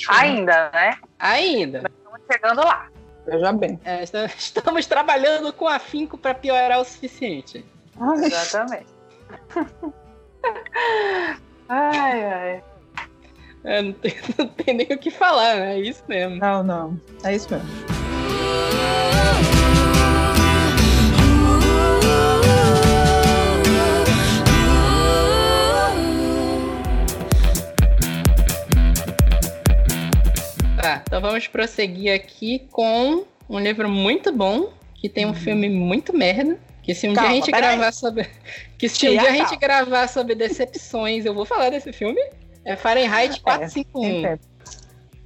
[0.09, 0.99] Ainda, né?
[1.17, 1.79] Ainda.
[1.79, 2.89] Estamos chegando lá.
[3.25, 3.79] Veja bem.
[3.85, 4.03] É,
[4.37, 7.65] estamos trabalhando com afinco para piorar o suficiente.
[8.01, 8.25] Ai.
[8.25, 8.87] Exatamente.
[11.69, 12.65] ai, ai.
[13.63, 15.77] É, não, tem, não tem nem o que falar, né?
[15.77, 16.35] É isso mesmo.
[16.35, 17.01] Não, não.
[17.23, 17.69] É isso mesmo.
[30.83, 35.35] Tá, então vamos prosseguir aqui com um livro muito bom, que tem um uhum.
[35.35, 36.59] filme muito merda.
[36.83, 37.93] Que se um calma, dia a gente gravar aí.
[37.93, 38.29] sobre.
[38.77, 42.21] Que se um dia a gente gravar sobre decepções, eu vou falar desse filme.
[42.65, 44.05] É Fahrenheit 451.
[44.05, 44.39] É,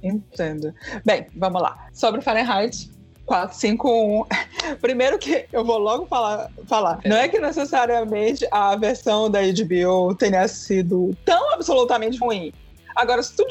[0.03, 0.23] entendo.
[0.31, 0.75] entendo.
[1.03, 1.87] Bem, vamos lá.
[1.91, 2.91] Sobre Fahrenheit
[3.25, 4.25] 451.
[4.79, 6.99] Primeiro que eu vou logo falar, falar.
[7.03, 12.53] Não é que necessariamente a versão da HBO tenha sido tão absolutamente ruim.
[12.97, 13.45] Agora, se tu,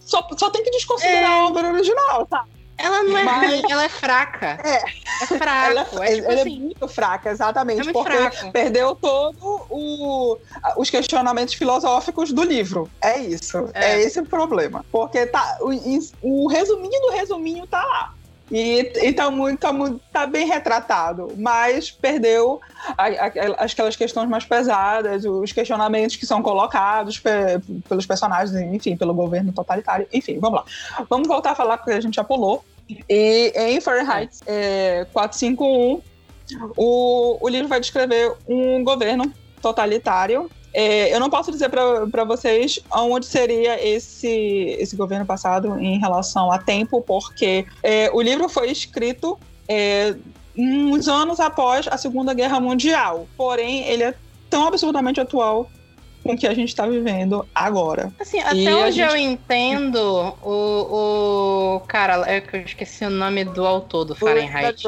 [0.00, 1.34] só, só tem que desconsiderar é.
[1.34, 2.44] a obra original, tá?
[2.78, 3.50] Ela não é Mas...
[3.50, 4.58] ruim, ela é fraca.
[4.62, 4.82] É.
[5.22, 5.70] É fraca.
[5.70, 7.80] Ela, é, é, tipo ela é assim, é muito fraca, exatamente.
[7.80, 8.52] É muito porque fraco.
[8.52, 10.38] perdeu todo o,
[10.76, 12.90] os questionamentos filosóficos do livro.
[13.00, 13.70] É isso.
[13.72, 14.84] É, é esse o problema.
[14.92, 15.70] Porque tá, o,
[16.22, 18.14] o resuminho do resuminho tá lá.
[18.50, 22.60] E, e tá, muito, tá, muito, tá bem retratado, mas perdeu
[22.96, 23.26] a, a,
[23.64, 27.30] aquelas questões mais pesadas, os questionamentos que são colocados pe,
[27.88, 30.06] pelos personagens, enfim, pelo governo totalitário.
[30.12, 31.04] Enfim, vamos lá.
[31.10, 32.64] Vamos voltar a falar porque a gente já pulou.
[33.08, 36.00] E em Fahrenheit é, 451,
[36.76, 42.78] o, o livro vai descrever um governo totalitário é, eu não posso dizer para vocês
[42.92, 48.70] onde seria esse, esse governo passado em relação a tempo, porque é, o livro foi
[48.70, 50.14] escrito é,
[50.56, 53.26] uns anos após a Segunda Guerra Mundial.
[53.36, 54.14] Porém, ele é
[54.48, 55.68] tão absurdamente atual
[56.26, 58.12] com o que a gente está vivendo agora.
[58.18, 59.10] Assim, até e onde gente...
[59.10, 64.82] eu entendo, o, o cara, é que eu esqueci o nome do autor do Fahrenheit,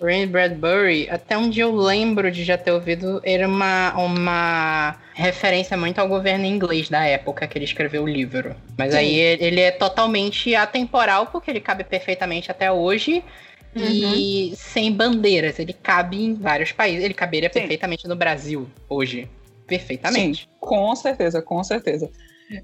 [0.00, 5.98] Ray Bradbury, até onde eu lembro de já ter ouvido, era uma, uma referência muito
[5.98, 8.54] ao governo inglês da época que ele escreveu o livro.
[8.76, 8.98] Mas Sim.
[8.98, 13.24] aí ele é totalmente atemporal, porque ele cabe perfeitamente até hoje.
[13.74, 13.84] Uhum.
[13.84, 17.02] E sem bandeiras, ele cabe em vários países.
[17.02, 17.60] Ele caberia Sim.
[17.60, 19.28] perfeitamente no Brasil hoje
[19.78, 20.42] perfeitamente.
[20.42, 22.10] Sim, com certeza, com certeza.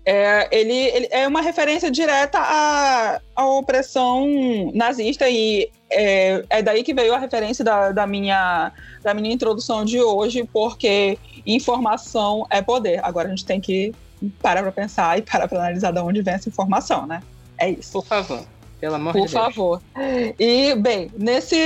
[0.04, 4.26] É, ele, ele, é uma referência direta à, à opressão
[4.74, 8.70] nazista e é, é, daí que veio a referência da, da, minha,
[9.02, 11.16] da minha introdução de hoje, porque
[11.46, 13.00] informação é poder.
[13.02, 13.94] Agora a gente tem que
[14.42, 17.22] parar para pensar e parar para analisar de onde vem essa informação, né?
[17.56, 17.92] É isso.
[17.92, 18.44] Por favor.
[18.78, 19.44] Pelo amor Por de Deus.
[19.44, 19.82] Por favor.
[20.38, 21.56] E, bem, nesse,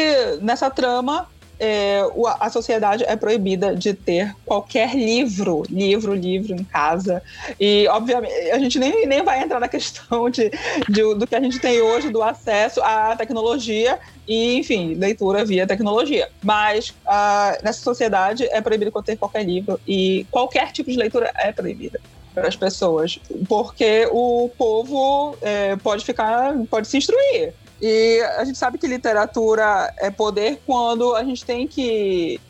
[0.41, 1.29] nessa trama,
[1.65, 2.01] é,
[2.41, 7.23] a sociedade é proibida de ter qualquer livro, livro, livro em casa.
[7.59, 10.51] E, obviamente, a gente nem, nem vai entrar na questão de,
[10.89, 13.97] de, do que a gente tem hoje, do acesso à tecnologia
[14.27, 16.29] e, enfim, leitura via tecnologia.
[16.43, 21.53] Mas uh, nessa sociedade é proibido ter qualquer livro e qualquer tipo de leitura é
[21.53, 22.01] proibida
[22.35, 27.53] para as pessoas, porque o povo é, pode ficar, pode se instruir.
[27.83, 32.41] E a gente sabe que literatura é poder quando a gente tem que.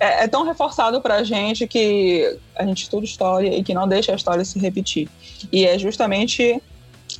[0.00, 3.86] É, é tão reforçado para a gente que a gente estuda história e que não
[3.86, 5.08] deixa a história se repetir.
[5.52, 6.60] E é justamente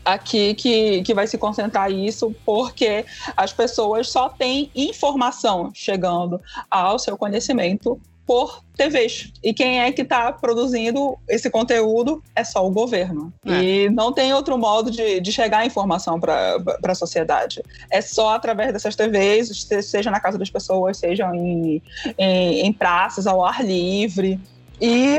[0.05, 3.05] aqui que, que vai se concentrar isso, porque
[3.37, 9.33] as pessoas só têm informação chegando ao seu conhecimento por TVs.
[9.43, 13.33] E quem é que está produzindo esse conteúdo é só o governo.
[13.45, 13.61] É.
[13.61, 17.61] E não tem outro modo de, de chegar a informação para a sociedade.
[17.91, 21.83] É só através dessas TVs, seja na casa das pessoas, seja em,
[22.17, 24.39] em, em praças, ao ar livre.
[24.81, 25.19] E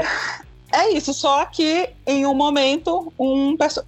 [0.72, 3.84] é isso, só que em um momento, um perso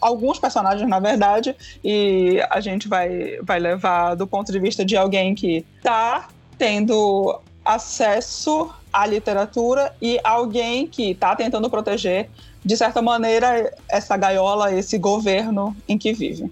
[0.00, 4.96] alguns personagens, na verdade, e a gente vai, vai levar do ponto de vista de
[4.96, 6.26] alguém que está
[6.58, 12.30] tendo acesso à literatura e alguém que está tentando proteger,
[12.64, 16.50] de certa maneira, essa gaiola, esse governo em que vive.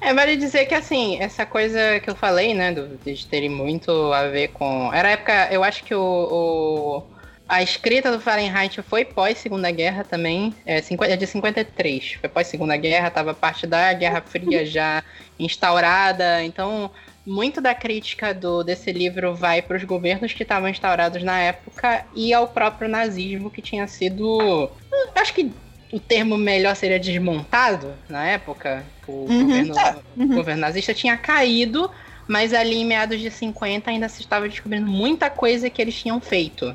[0.00, 3.90] É, vale dizer que, assim, essa coisa que eu falei, né, do, de terem muito
[4.12, 4.92] a ver com...
[4.92, 7.02] Era a época, eu acho que o, o
[7.52, 12.14] a escrita do Fahrenheit foi pós Segunda Guerra também, é, 50, é de 53.
[12.20, 15.04] Foi pós Segunda Guerra, estava parte da Guerra Fria já
[15.38, 16.42] instaurada.
[16.42, 16.90] Então,
[17.26, 22.04] muito da crítica do, desse livro vai para os governos que estavam instaurados na época
[22.14, 24.70] e ao próprio nazismo que tinha sido,
[25.14, 25.52] acho que
[25.92, 28.84] o termo melhor seria desmontado na época.
[29.06, 29.96] O, uhum, governo, é.
[30.16, 30.24] uhum.
[30.24, 31.90] o governo nazista tinha caído,
[32.26, 36.20] mas ali em meados de 50 ainda se estava descobrindo muita coisa que eles tinham
[36.20, 36.74] feito.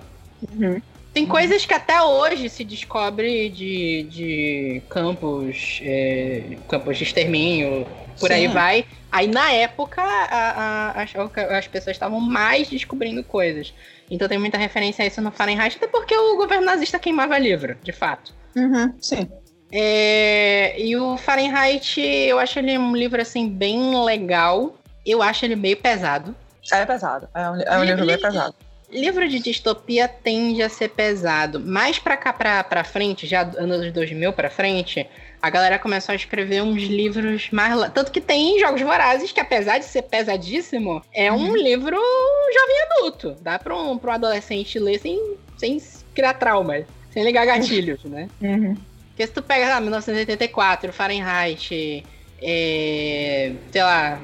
[0.54, 0.82] Uhum.
[1.18, 1.32] Tem uhum.
[1.32, 7.88] coisas que até hoje se descobre de, de campos, é, campos de extermínio,
[8.20, 8.36] por Sim.
[8.36, 8.86] aí vai.
[9.12, 11.10] Aí na época a, a, as,
[11.58, 13.74] as pessoas estavam mais descobrindo coisas.
[14.12, 17.76] Então tem muita referência a isso no Fahrenheit, até porque o governo nazista queimava livro,
[17.82, 18.32] de fato.
[18.56, 19.28] Uhum, sim.
[19.72, 24.78] É, e o Fahrenheit, eu acho ele um livro assim bem legal.
[25.04, 26.36] Eu acho ele meio pesado.
[26.72, 27.28] É pesado.
[27.34, 28.54] É um, é um livro bem pesado
[28.90, 31.60] livro de distopia tende a ser pesado.
[31.60, 35.08] Mais pra cá pra, pra frente, já anos 2000 pra frente,
[35.42, 37.92] a galera começou a escrever uns livros mais.
[37.92, 41.56] Tanto que tem Jogos Vorazes, que apesar de ser pesadíssimo, é um uhum.
[41.56, 43.36] livro jovem adulto.
[43.42, 45.82] Dá pra um, pra um adolescente ler sem, sem
[46.14, 48.28] criar traumas, sem ligar gatilhos, né?
[48.42, 48.76] Uhum.
[49.10, 52.04] Porque se tu pega lá, 1984, Fahrenheit,
[52.42, 54.20] é, sei lá.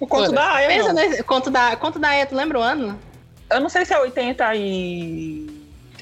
[0.00, 0.68] O conto da Aya.
[0.68, 2.98] Pensa no conto da, conto da Aya, tu lembra o ano?
[3.50, 5.46] Eu não sei se é 80 e.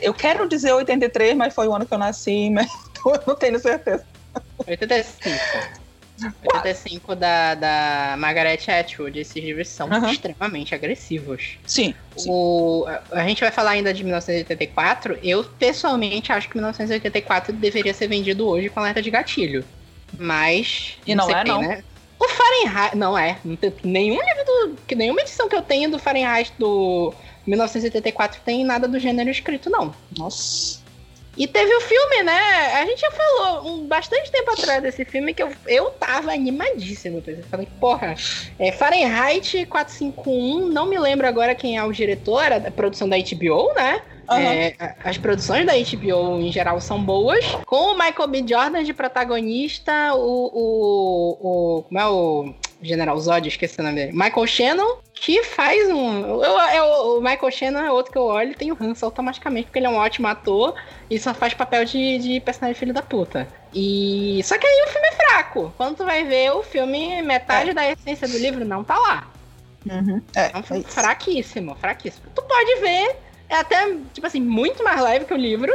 [0.00, 2.70] Eu quero dizer 83, mas foi o ano que eu nasci, mas
[3.04, 4.04] eu não tenho certeza.
[4.66, 5.38] 85.
[6.52, 9.18] 85 da, da Margaret Atwood.
[9.18, 10.10] Esses livros são uhum.
[10.10, 11.58] extremamente agressivos.
[11.66, 11.94] Sim.
[12.26, 15.18] O, a gente vai falar ainda de 1984.
[15.22, 19.64] Eu, pessoalmente, acho que 1984 deveria ser vendido hoje com alerta de gatilho.
[20.18, 20.98] Mas.
[21.06, 21.62] E não, não é, quem, não.
[21.62, 21.84] Né?
[22.18, 22.96] O Fahrenheit.
[22.96, 23.38] Não é.
[23.44, 24.96] Não tem nenhum livro do.
[24.96, 27.14] Nenhuma edição que eu tenho do Fahrenheit do
[27.48, 29.94] 1984 tem nada do gênero escrito, não.
[30.16, 30.86] Nossa.
[31.36, 32.40] E teve o filme, né?
[32.74, 37.22] A gente já falou um, bastante tempo atrás desse filme que eu, eu tava animadíssimo.
[37.24, 38.16] Eu falei, porra,
[38.58, 43.72] é Fahrenheit 451, não me lembro agora quem é o diretor, a produção da HBO,
[43.74, 44.02] né?
[44.30, 44.36] Uhum.
[44.36, 47.44] É, as produções da HBO em geral são boas.
[47.64, 48.44] Com o Michael B.
[48.46, 50.50] Jordan de protagonista, o.
[50.52, 52.54] o, o como é o.
[52.80, 54.12] General Zod, esqueci o nome dele.
[54.12, 56.42] Michael Shannon, que faz um.
[56.42, 56.84] Eu, eu,
[57.16, 59.90] o Michael Shannon é outro que eu olho e tenho ranço automaticamente, porque ele é
[59.90, 60.74] um ótimo ator
[61.10, 63.48] e só faz papel de, de personagem filho da puta.
[63.74, 64.40] E.
[64.44, 65.72] Só que aí o filme é fraco.
[65.76, 67.74] Quando tu vai ver o filme, metade é.
[67.74, 69.28] da essência do livro não tá lá.
[69.86, 70.22] Uhum.
[70.34, 72.26] É, é um filme é fraquíssimo, fraquíssimo.
[72.34, 73.16] Tu pode ver,
[73.48, 75.72] é até, tipo assim, muito mais leve que o livro,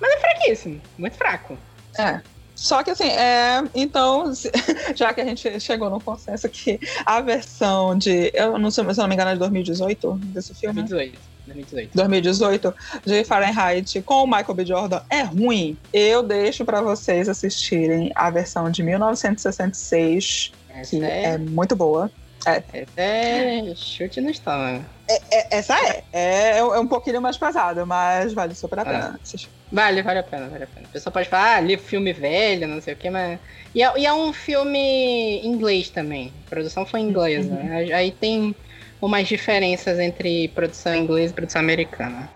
[0.00, 1.58] mas é fraquíssimo, muito fraco.
[1.98, 2.20] É.
[2.54, 4.32] Só que assim, é, então,
[4.94, 8.30] já que a gente chegou no consenso que a versão de.
[8.32, 10.82] Eu não sei, se eu não me engano, é de 2018 desse filme.
[10.82, 11.34] 2018.
[11.46, 11.90] 2018.
[11.94, 14.64] 2018 de Fahrenheit com o Michael B.
[14.64, 15.76] Jordan é ruim.
[15.92, 21.24] Eu deixo para vocês assistirem a versão de 1966, Essa que é...
[21.24, 22.10] é muito boa.
[22.46, 22.62] É.
[22.72, 24.84] Essa é chute no estômago.
[25.08, 26.04] É, é, essa é.
[26.12, 26.58] é.
[26.58, 29.48] É um pouquinho mais pesada, mas vale super a pena assistir.
[29.74, 30.86] Vale, vale a pena, vale a pena.
[30.86, 33.40] A pessoa pode falar, ah, li filme velho, não sei o que, mas.
[33.74, 36.32] E é, e é um filme inglês também.
[36.46, 37.52] A produção foi inglesa.
[37.52, 37.64] Uhum.
[37.64, 37.92] Né?
[37.92, 38.54] Aí tem
[39.02, 42.30] umas diferenças entre produção inglesa e produção americana.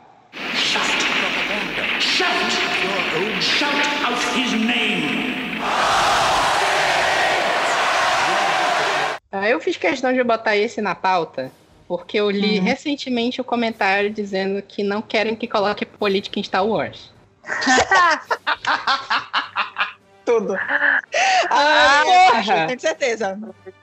[0.52, 0.84] Shout,
[1.20, 2.00] propaganda.
[2.00, 3.40] Shout your own.
[3.40, 3.72] Shout
[4.04, 5.28] out his name.
[9.30, 11.52] Ah, eu fiz questão de botar esse na pauta
[11.86, 12.64] porque eu li uhum.
[12.64, 17.16] recentemente o um comentário dizendo que não querem que coloque política em Star Wars.
[20.24, 20.56] Tudo.
[20.56, 21.00] Ah,
[21.50, 22.04] ah
[22.34, 23.38] macho, tenho certeza.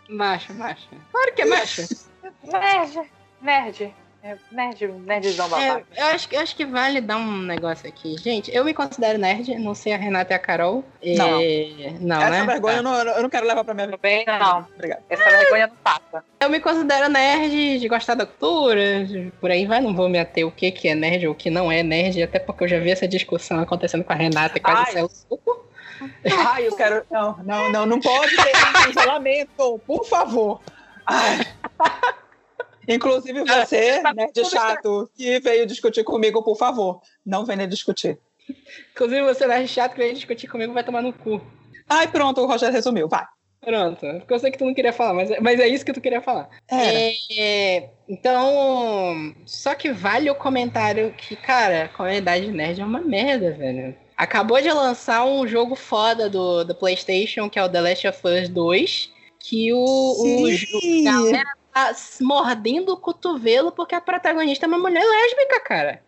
[0.10, 0.90] Macho, macho.
[1.12, 1.82] Claro que é macho.
[2.44, 3.10] Nerd,
[3.42, 3.94] nerd.
[4.28, 5.86] É, nerd, nerdzão babaca.
[5.96, 8.16] É, eu, acho, eu acho que vale dar um negócio aqui.
[8.18, 10.84] Gente, eu me considero nerd, não sei a Renata e a Carol.
[11.16, 11.40] Não.
[11.40, 11.96] E...
[12.02, 12.44] Não, Essa né?
[12.44, 12.80] vergonha Tá.
[12.80, 14.00] eu, não, eu não quero levar pra minha vida.
[14.00, 14.68] Também não.
[14.74, 15.04] Obrigado.
[15.12, 16.24] Essa vergonha não passa.
[16.40, 19.80] Eu me considero nerd, de gostar da cultura, de- por aí vai.
[19.80, 22.24] Não vou me ater o que, que é nerd ou o que não é nerd,
[22.24, 24.92] até porque eu já vi essa discussão acontecendo com a Renata e quase Ai.
[24.94, 25.70] saiu suco.
[26.48, 27.06] Ai, eu quero.
[27.12, 30.62] Não, não, não, não pode ter isolamento, por favor.
[31.06, 31.46] Ai.
[32.88, 38.20] Inclusive você, Tá nerd tudo chato, que veio discutir comigo, por favor, não venha discutir.
[38.92, 41.42] Inclusive, você nerd chato que veio discutir comigo vai tomar no cu.
[41.90, 43.26] Ai, pronto, o Rogério resumiu, vai.
[43.62, 44.00] Pronto.
[44.00, 46.22] Porque eu sei que tu não queria falar, mas, mas é isso que tu queria
[46.22, 46.50] falar.
[46.70, 47.12] Era.
[47.32, 53.52] É, então, só que vale o comentário que, cara, a comunidade nerd é uma merda,
[53.54, 53.96] velho.
[54.16, 58.20] Acabou de lançar um jogo foda do, do PlayStation, que é o The Last of
[58.28, 61.04] Us 2, que o, o, Sim.
[61.04, 66.02] galera tá mordendo o cotovelo porque a protagonista é uma mulher lésbica, cara.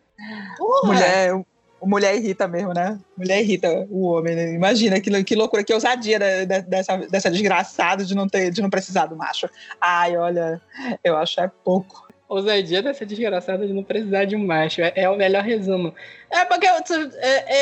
[0.58, 0.94] Porra!
[0.94, 1.44] Mulher,
[1.84, 2.98] mulher irrita mesmo, né?
[3.18, 4.34] Mulher irrita o homem.
[4.34, 4.54] Né?
[4.54, 8.62] Imagina que, que loucura, que ousadia da- da- dessa, dessa desgraçada de não, ter, de
[8.62, 9.50] não precisar do macho.
[9.82, 10.62] Ai, olha,
[11.04, 12.08] eu acho é pouco.
[12.30, 14.82] Ousadia dessa desgraçada de não precisar de um macho.
[14.82, 15.94] É, é o melhor resumo.
[16.30, 16.74] É porque é,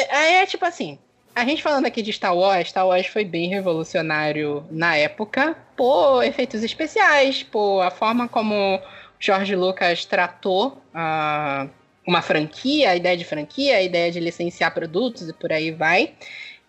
[0.03, 0.99] é, aí é tipo assim.
[1.35, 6.23] A gente falando aqui de Star Wars, Star Wars foi bem revolucionário na época por
[6.23, 8.79] efeitos especiais, por a forma como
[9.19, 11.67] George Lucas tratou ah,
[12.07, 16.13] uma franquia, a ideia de franquia, a ideia de licenciar produtos e por aí vai.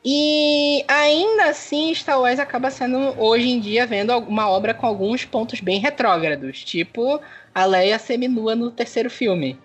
[0.04, 5.24] E ainda assim, Star Wars acaba sendo, hoje em dia, vendo uma obra com alguns
[5.24, 7.20] pontos bem retrógrados, tipo
[7.54, 9.56] a Leia seminua no terceiro filme.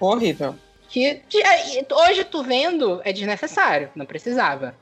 [0.00, 0.56] Horrível.
[1.28, 4.74] Que aí, hoje tu vendo é desnecessário, não precisava.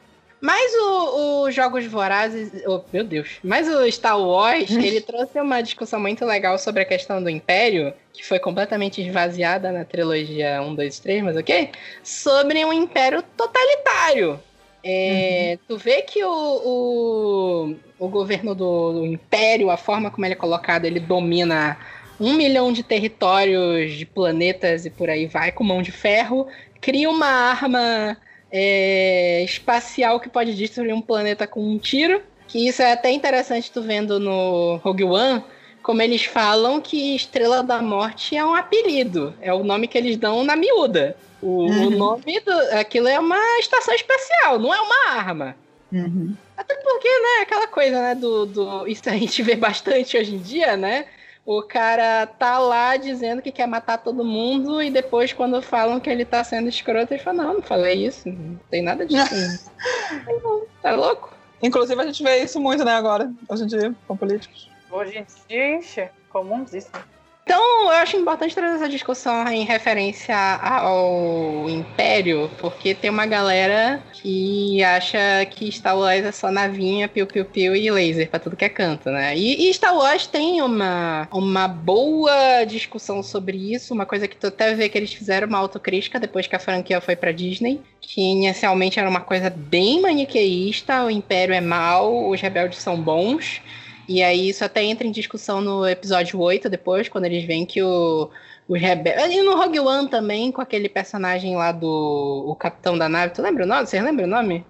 [0.43, 2.51] Mas o, o Jogos Vorazes.
[2.67, 3.39] oh, meu Deus.
[3.45, 7.95] Mas o Star Wars, ele trouxe uma discussão muito legal sobre a questão do Império,
[8.13, 11.71] que foi completamente esvaziada na trilogia 1, 2, 3, mas ok?
[12.03, 14.41] Sobre um império totalitário.
[14.85, 20.35] É, Tu vê que o, o, o governo do, do Império, a forma como ele
[20.35, 21.79] é colocado, ele domina
[22.21, 26.47] um milhão de territórios, de planetas e por aí vai, com mão de ferro,
[26.81, 28.17] cria uma arma
[28.51, 32.23] é, espacial que pode destruir um planeta com um tiro.
[32.49, 35.43] Que isso é até interessante tu vendo no Rogue One,
[35.83, 40.17] como eles falam que Estrela da Morte é um apelido, é o nome que eles
[40.17, 41.17] dão na miúda.
[41.41, 41.91] O, o Uhum.
[41.91, 42.53] nome do.
[42.79, 45.57] Aquilo é uma estação espacial, não é uma arma.
[45.91, 46.35] Uhum.
[46.57, 48.87] Até porque, né, aquela coisa, né, do, do.
[48.87, 51.07] Isso a gente vê bastante hoje em dia, né?
[51.45, 56.09] O cara tá lá dizendo que quer matar todo mundo e depois, quando falam que
[56.09, 59.71] ele tá sendo escroto, ele fala: Não, não falei isso, não tem nada disso.
[60.81, 61.35] tá louco?
[61.61, 64.69] Inclusive, a gente vê isso muito, né, agora, hoje em dia, com políticos.
[64.91, 66.99] Hoje em dia, ixi, comumzíssimo.
[67.45, 74.01] Então, eu acho importante trazer essa discussão em referência ao Império, porque tem uma galera
[74.13, 78.69] que acha que Star Wars é só navinha, piu-piu-piu e laser pra tudo que é
[78.69, 79.37] canto, né?
[79.37, 84.47] E, e Star Wars tem uma, uma boa discussão sobre isso, uma coisa que tu
[84.47, 88.21] até vê que eles fizeram uma autocrítica depois que a franquia foi pra Disney, que
[88.21, 93.61] inicialmente era uma coisa bem maniqueísta, o Império é mal, os rebeldes são bons.
[94.09, 97.83] E aí isso até entra em discussão no episódio 8 depois, quando eles veem que
[97.83, 98.31] o,
[98.69, 99.37] os rebeldes.
[99.37, 103.35] E no Rogue One também, com aquele personagem lá do o capitão da nave.
[103.35, 103.87] Tu lembra o nome?
[103.87, 104.65] Vocês lembram o nome?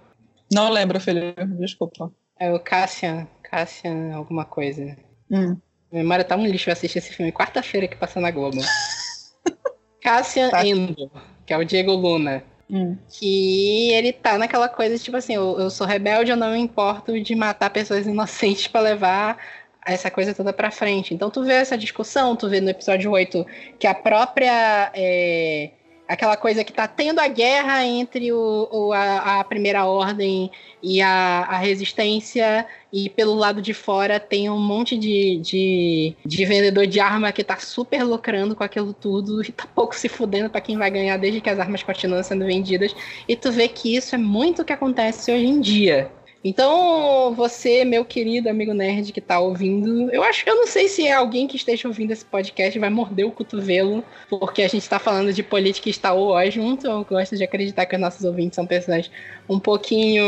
[0.51, 2.11] Não lembro, filho, desculpa.
[2.39, 3.27] É o Cassian.
[3.43, 4.97] Cassian, alguma coisa.
[5.31, 5.57] Hum.
[5.91, 8.57] Minha memória tá um lixo, eu assisti esse filme quarta-feira que passou na Globo.
[10.01, 10.65] Cassian Tá.
[10.65, 11.11] Endo,
[11.45, 12.43] que é o Diego Luna.
[12.69, 12.97] Hum.
[13.09, 17.19] Que ele tá naquela coisa, tipo assim, eu, eu sou rebelde, eu não me importo
[17.21, 19.37] de matar pessoas inocentes pra levar
[19.85, 21.13] essa coisa toda pra frente.
[21.13, 23.45] Então tu vê essa discussão, tu vê no episódio 8
[23.79, 24.91] que a própria.
[24.95, 25.71] é,
[26.13, 30.51] aquela coisa que tá tendo a guerra entre o, o- a, a primeira ordem
[30.81, 36.45] e a, a resistência, e pelo lado de fora tem um monte de, de, de
[36.45, 40.49] vendedor de arma que tá super lucrando com aquilo tudo e tá pouco se fudendo
[40.49, 42.93] pra quem vai ganhar desde que as armas continuam sendo vendidas.
[43.27, 46.11] E tu vê que isso é muito o que acontece hoje em dia.
[46.43, 51.07] Então, você, meu querido amigo nerd que tá ouvindo, eu acho, eu não sei se
[51.07, 54.99] é alguém que esteja ouvindo esse podcast vai morder o cotovelo, porque a gente tá
[54.99, 56.85] falando de política e Star Wars junto.
[56.85, 59.09] Eu gosto de acreditar que os nossos ouvintes são pessoas
[59.47, 60.23] um pouquinho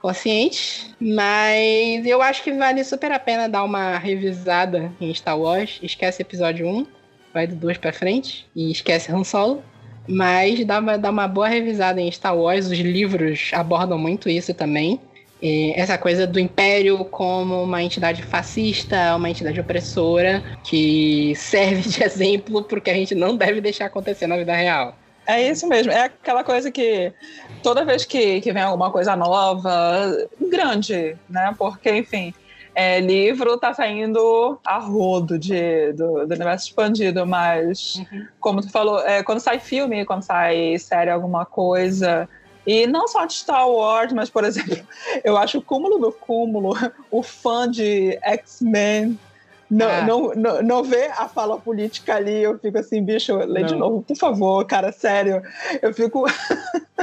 [0.00, 5.78] conscientes, mas eu acho que vale super a pena dar uma revisada em Star Wars.
[5.80, 6.86] Esquece episódio 1,
[7.32, 9.62] vai do 2 pra frente, e esquece Han Solo.
[10.08, 15.00] Mas dá dá uma boa revisada em Star Wars, os livros abordam muito isso também.
[15.42, 22.02] É, essa coisa do império como uma entidade fascista, uma entidade opressora, que serve de
[22.04, 24.96] exemplo porque a gente não deve deixar acontecer na vida real.
[25.26, 25.92] É isso mesmo.
[25.92, 27.12] É aquela coisa que
[27.62, 31.54] toda vez que, que vem alguma coisa nova, grande, né?
[31.56, 32.34] Porque, enfim,
[32.74, 38.26] é, livro tá saindo a rodo de, do, do universo expandido, mas, uhum.
[38.40, 42.28] como tu falou, é, quando sai filme, quando sai série, alguma coisa.
[42.66, 44.78] E não só de Star Wars, mas, por exemplo,
[45.24, 46.74] eu acho o cúmulo do cúmulo,
[47.10, 49.18] o fã de X-Men
[49.72, 50.02] não, ah.
[50.02, 53.66] não, não, não vê a fala política ali, eu fico assim, bicho, lê não.
[53.66, 55.42] de novo, por favor, cara, sério.
[55.80, 56.26] Eu fico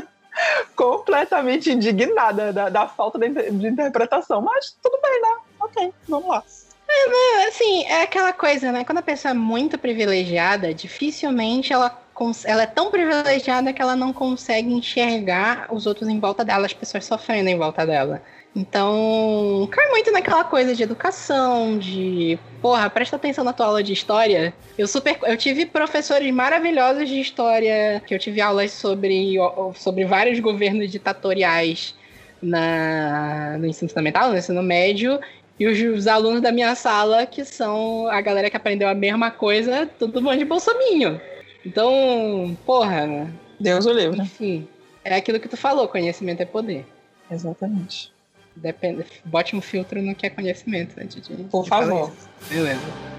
[0.78, 5.38] completamente indignada da, da falta de, de, interpretação, mas tudo bem, né?
[5.60, 6.44] Ok, vamos lá.
[6.88, 8.84] É, assim, é aquela coisa, né?
[8.84, 12.00] Quando a pessoa é muito privilegiada, dificilmente ela,
[12.46, 16.74] ela é tão privilegiada que ela não consegue enxergar os outros em volta dela, as
[16.74, 18.22] pessoas sofrendo em volta dela.
[18.56, 23.94] Então, cai muito naquela coisa de educação, de, porra, presta atenção na tua aula de
[23.94, 24.54] história.
[24.78, 29.36] Eu super, eu tive professores maravilhosos de história, que eu tive aulas sobre,
[29.76, 31.96] sobre vários governos ditatoriais
[32.42, 35.20] na, no ensino fundamental, no ensino médio,
[35.60, 39.30] e os, os, alunos da minha sala, que são a galera que aprendeu a mesma
[39.30, 41.22] coisa, tudo bom de bolsominho.
[41.66, 43.32] Então, porra.
[43.60, 44.22] Deus o livre.
[44.22, 44.68] Enfim,
[45.04, 46.86] é aquilo que tu falou, conhecimento é poder.
[47.30, 48.12] Exatamente.
[48.56, 51.44] Depende, bote um filtro no que é conhecimento antes de.
[51.44, 52.12] Por de favor.
[52.50, 53.19] Beleza.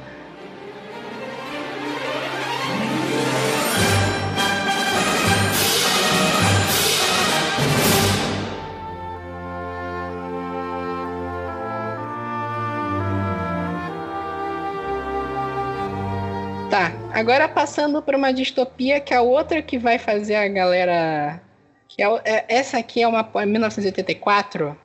[17.21, 21.41] Agora passando para uma distopia que é a outra que vai fazer a galera.
[21.89, 24.77] Que é, é essa aqui é uma 1984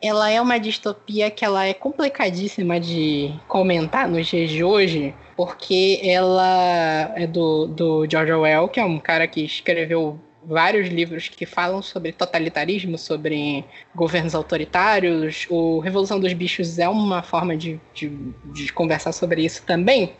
[0.00, 6.00] ela é uma distopia que ela é complicadíssima de comentar nos dias de hoje, porque
[6.04, 11.44] ela é do, do George Orwell, que é um cara que escreveu vários livros que
[11.44, 13.64] falam sobre totalitarismo, sobre
[13.94, 15.46] governos autoritários.
[15.50, 18.08] O Revolução dos Bichos é uma forma de, de,
[18.54, 20.12] de conversar sobre isso também.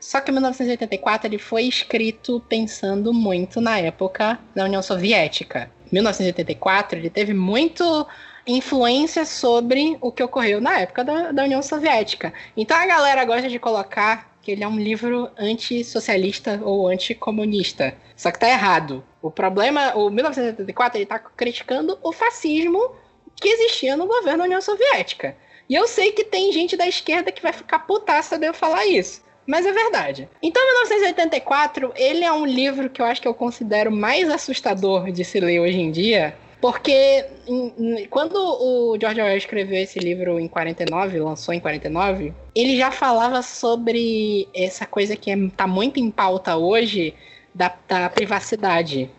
[0.00, 5.70] Só que 1984 ele foi escrito pensando muito na época da União Soviética.
[5.90, 8.06] 1984 ele teve muito
[8.46, 12.32] influência sobre o que ocorreu na época da, da União Soviética.
[12.56, 17.96] Então a galera gosta de colocar que ele é um livro antissocialista ou anticomunista.
[18.16, 19.04] Só que tá errado.
[19.20, 22.92] O problema, o 1984, ele tá criticando o fascismo
[23.34, 25.36] que existia no governo da União Soviética.
[25.68, 28.86] E eu sei que tem gente da esquerda que vai ficar putaça de eu falar
[28.86, 29.20] isso.
[29.46, 30.28] Mas é verdade.
[30.42, 35.24] Então, 1984, ele é um livro que eu acho que eu considero mais assustador de
[35.24, 37.24] se ler hoje em dia, porque
[38.10, 43.42] quando o George Orwell escreveu esse livro em 49, lançou em 49, ele já falava
[43.42, 47.14] sobre essa coisa que está é, muito em pauta hoje
[47.54, 49.10] da, da privacidade.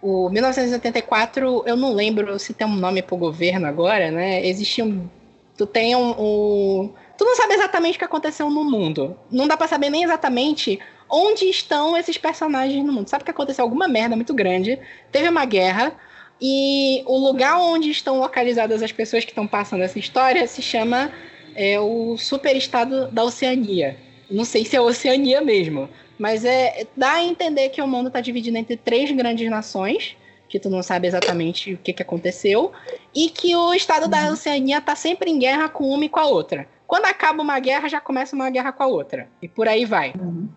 [0.00, 4.46] O 1984, eu não lembro se tem um nome para o governo agora, né?
[4.46, 5.08] Existia um.
[5.56, 6.92] Tu tem um, um.
[7.16, 9.16] Tu não sabe exatamente o que aconteceu no mundo.
[9.30, 13.08] Não dá para saber nem exatamente onde estão esses personagens no mundo.
[13.08, 14.78] Sabe que aconteceu alguma merda muito grande.
[15.10, 15.94] Teve uma guerra
[16.40, 21.10] e o lugar onde estão localizadas as pessoas que estão passando essa história se chama
[21.54, 23.96] é, o superestado da Oceania.
[24.30, 25.88] Não sei se é Oceania mesmo,
[26.18, 30.16] mas é dá a entender que o mundo está dividido entre três grandes nações,
[30.48, 32.72] que tu não sabe exatamente o que, que aconteceu,
[33.14, 34.10] e que o estado uhum.
[34.10, 36.68] da Oceania está sempre em guerra com uma e com a outra.
[36.86, 39.28] Quando acaba uma guerra, já começa uma guerra com a outra.
[39.42, 40.12] E por aí vai.
[40.18, 40.48] Uhum.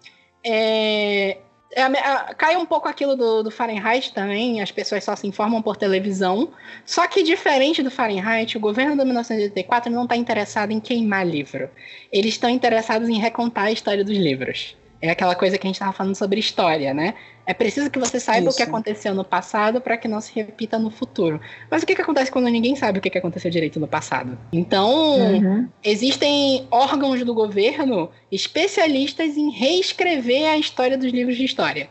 [0.44, 1.38] É,
[1.72, 5.62] é, é, cai um pouco aquilo do, do, Fahrenheit também, as pessoas só se informam
[5.62, 6.50] por televisão.
[6.86, 11.70] Só que, diferente do Fahrenheit, o governo de 1984 não está interessado em queimar livro.
[12.12, 14.76] Eles estão interessados em recontar a história dos livros.
[15.02, 17.14] É aquela coisa que a gente estava falando sobre história, né?
[17.50, 18.54] É preciso que você saiba Isso.
[18.54, 21.41] o que aconteceu no passado para que não se repita no futuro.
[21.68, 24.38] Mas o que, que acontece quando ninguém sabe o que, que aconteceu direito no passado?
[24.54, 25.68] Então, uhum.
[25.84, 31.89] existem órgãos do governo especialistas em reescrever a história dos livros de história.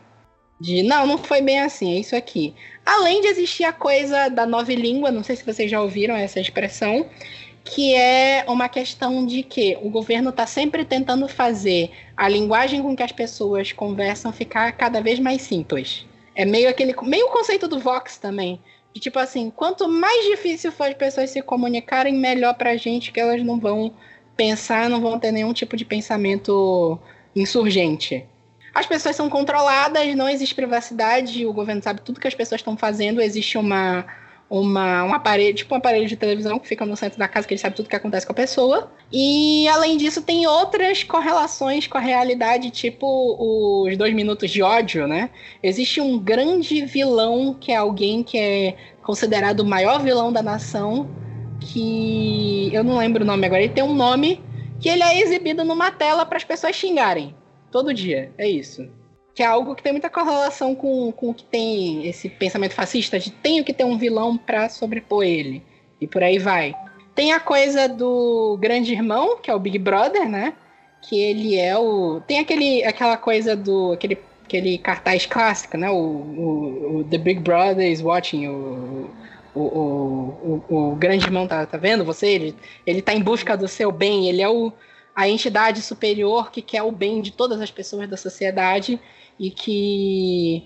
[0.61, 2.55] De não, não foi bem assim, é isso aqui.
[2.85, 6.39] Além de existir a coisa da nova língua, não sei se vocês já ouviram essa
[6.39, 7.05] expressão,
[7.63, 12.95] que é uma questão de que o governo está sempre tentando fazer a linguagem com
[12.95, 16.05] que as pessoas conversam ficar cada vez mais simples.
[16.35, 18.59] É meio aquele meio o conceito do Vox também.
[18.93, 23.11] De tipo assim, quanto mais difícil for as pessoas se comunicarem, melhor para a gente
[23.11, 23.93] que elas não vão
[24.35, 26.97] pensar, não vão ter nenhum tipo de pensamento
[27.35, 28.25] insurgente.
[28.73, 32.77] As pessoas são controladas, não existe privacidade, o governo sabe tudo que as pessoas estão
[32.77, 34.05] fazendo, existe uma
[34.49, 37.53] uma, um aparelho, tipo um aparelho de televisão que fica no centro da casa, que
[37.53, 38.91] ele sabe tudo que acontece com a pessoa.
[39.11, 45.07] E além disso, tem outras correlações com a realidade, tipo os dois minutos de ódio,
[45.07, 45.29] né?
[45.61, 51.09] Existe um grande vilão que é alguém que é considerado o maior vilão da nação,
[51.59, 54.41] que eu não lembro o nome agora, ele tem um nome
[54.79, 57.35] que ele é exibido numa tela para as pessoas xingarem.
[57.71, 58.98] Todo dia, é isso
[59.33, 63.19] que é algo que tem muita correlação com, com o que tem esse pensamento fascista
[63.19, 65.63] de tenho que ter um vilão para sobrepor ele.
[66.01, 66.75] E por aí vai.
[67.15, 70.53] Tem a coisa do grande irmão, que é o Big Brother, né?
[71.01, 72.21] Que ele é o.
[72.25, 73.91] Tem aquele, aquela coisa do.
[73.91, 75.89] Aquele, aquele cartaz clássico, né?
[75.89, 78.47] O, o, o The Big Brother is watching.
[78.47, 79.09] O,
[79.53, 82.27] o, o, o, o grande irmão tá, tá vendo você?
[82.27, 82.55] Ele,
[82.85, 84.29] ele tá em busca do seu bem.
[84.29, 84.71] Ele é o,
[85.19, 88.97] a entidade superior que quer o bem de todas as pessoas da sociedade
[89.37, 90.63] e que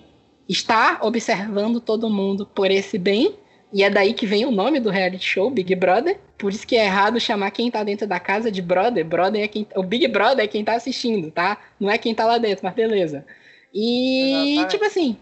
[0.48, 3.34] está observando todo mundo por esse bem.
[3.72, 6.20] E é daí que vem o nome do reality show, Big Brother.
[6.38, 9.04] Por isso que é errado chamar quem tá dentro da casa de brother.
[9.04, 9.66] Brother é quem.
[9.74, 11.58] O Big Brother é quem tá assistindo, tá?
[11.80, 13.26] Não é quem tá lá dentro, mas beleza.
[13.74, 14.70] E, Exatamente.
[14.70, 15.16] tipo assim,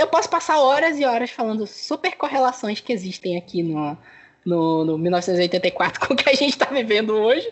[0.00, 3.96] eu posso passar horas e horas falando super correlações que existem aqui no,
[4.44, 7.48] no, no 1984 com o que a gente tá vivendo hoje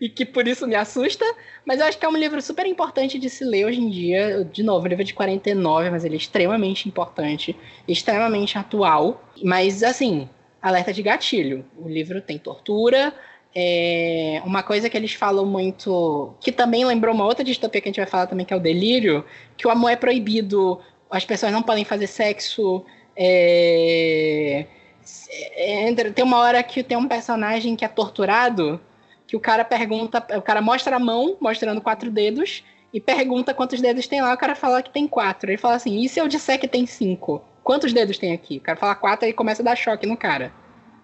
[0.00, 1.24] e que por isso me assusta,
[1.64, 4.44] mas eu acho que é um livro super importante de se ler hoje em dia.
[4.44, 9.22] De novo, um livro de 49, mas ele é extremamente importante, extremamente atual.
[9.42, 10.28] Mas, assim,
[10.60, 11.64] alerta de gatilho.
[11.78, 13.14] O livro tem tortura.
[13.54, 17.90] É uma coisa que eles falam muito, que também lembrou uma outra distopia que a
[17.90, 19.24] gente vai falar também, que é o delírio,
[19.56, 22.84] que o amor é proibido, as pessoas não podem fazer sexo.
[23.16, 24.66] É...
[25.56, 28.80] É, tem uma hora que tem um personagem que é torturado
[29.26, 32.62] que o cara pergunta, o cara mostra a mão, mostrando quatro dedos,
[32.92, 35.50] e pergunta quantos dedos tem lá, o cara fala que tem quatro.
[35.50, 37.42] Ele fala assim, e se eu disser que tem cinco?
[37.62, 38.58] Quantos dedos tem aqui?
[38.58, 40.52] O cara fala quatro e começa a dar choque no cara.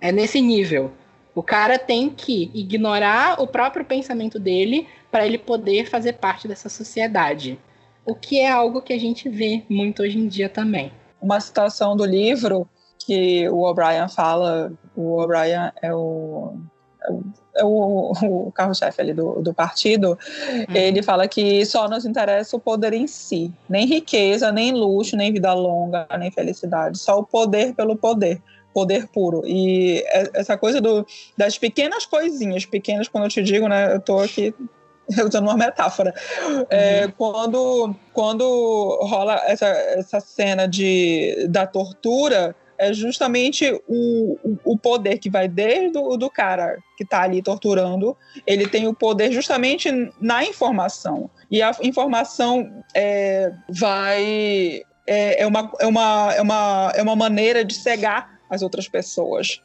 [0.00, 0.92] É nesse nível.
[1.34, 6.68] O cara tem que ignorar o próprio pensamento dele para ele poder fazer parte dessa
[6.68, 7.58] sociedade.
[8.04, 10.92] O que é algo que a gente vê muito hoje em dia também.
[11.20, 12.68] Uma citação do livro
[13.04, 16.54] que o O'Brien fala, o O'Brien é o
[17.62, 18.12] o,
[18.46, 20.74] o carro-chefe ali do, do partido, uhum.
[20.74, 25.32] ele fala que só nos interessa o poder em si, nem riqueza, nem luxo, nem
[25.32, 28.40] vida longa, nem felicidade, só o poder pelo poder,
[28.72, 29.42] poder puro.
[29.44, 31.06] E é, essa coisa do,
[31.36, 34.54] das pequenas coisinhas, pequenas quando eu te digo, né, eu tô aqui
[35.26, 36.14] usando uma metáfora.
[36.46, 36.66] É, uhum.
[36.70, 45.18] É, quando, quando rola essa, essa cena de, da tortura, é justamente o, o poder
[45.18, 48.16] que vai desde o do cara que está ali torturando,
[48.46, 51.30] ele tem o poder justamente na informação.
[51.50, 54.82] E a informação é, vai.
[55.06, 59.60] É, é, uma, é, uma, é, uma, é uma maneira de cegar as outras pessoas.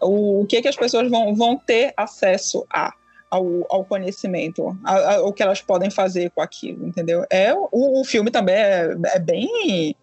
[0.00, 2.94] O, o que, que as pessoas vão, vão ter acesso a.
[3.32, 7.24] Ao, ao, conhecimento, ao, que elas podem fazer com aquilo, entendeu?
[7.30, 9.94] É, o, o filme também é, é bem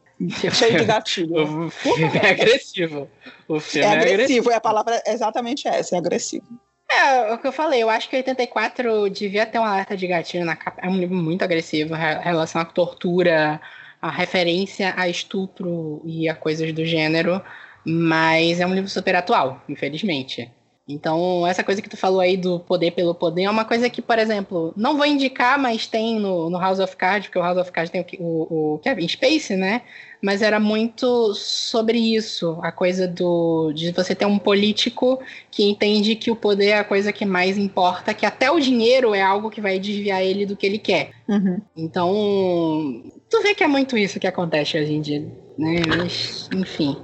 [0.51, 1.65] cheio de gatilho.
[1.67, 3.09] o filme é agressivo.
[3.47, 6.45] O filme é, agressivo, é agressivo, é a palavra exatamente essa, é agressivo.
[6.89, 10.45] É, o que eu falei, eu acho que 84 devia ter um alerta de gatilho
[10.45, 10.81] na capa.
[10.81, 13.59] É um livro muito agressivo, em relação à tortura,
[14.01, 17.41] a referência a estupro e a coisas do gênero,
[17.85, 20.49] mas é um livro super atual, infelizmente.
[20.87, 24.01] Então, essa coisa que tu falou aí do poder pelo poder é uma coisa que,
[24.01, 27.57] por exemplo, não vou indicar, mas tem no, no House of Cards, porque o House
[27.57, 29.81] of Cards tem o, o, o Kevin Spacey, né?
[30.21, 35.19] Mas era muito sobre isso, a coisa do de você ter um político
[35.51, 39.13] que entende que o poder é a coisa que mais importa, que até o dinheiro
[39.13, 41.11] é algo que vai desviar ele do que ele quer.
[41.27, 41.59] Uhum.
[41.75, 45.19] Então, tu vê que é muito isso que acontece hoje em dia,
[45.57, 45.81] né?
[45.85, 46.95] Mas, enfim.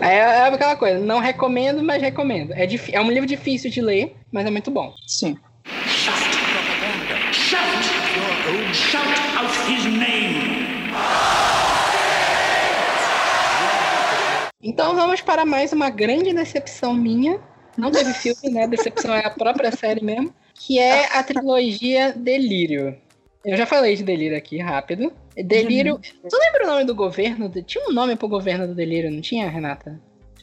[0.00, 2.52] É, é aquela coisa, não recomendo, mas recomendo.
[2.52, 4.94] É, é um livro difícil de ler, mas é muito bom.
[5.06, 5.36] Sim.
[5.86, 7.32] Shout propaganda.
[7.32, 8.74] Shout your own.
[8.74, 10.68] Shout out his name.
[14.62, 17.40] Então vamos para mais uma grande decepção minha.
[17.76, 18.66] Não teve filme, né?
[18.66, 20.34] Decepção é a própria série mesmo.
[20.54, 22.96] Que é a trilogia Delírio.
[23.44, 25.12] Eu já falei de Delírio aqui, rápido.
[25.44, 25.94] Delírio.
[25.94, 26.28] Uhum.
[26.28, 27.50] Tu lembra o nome do governo?
[27.62, 30.00] Tinha um nome pro governo do Delírio, não tinha, Renata?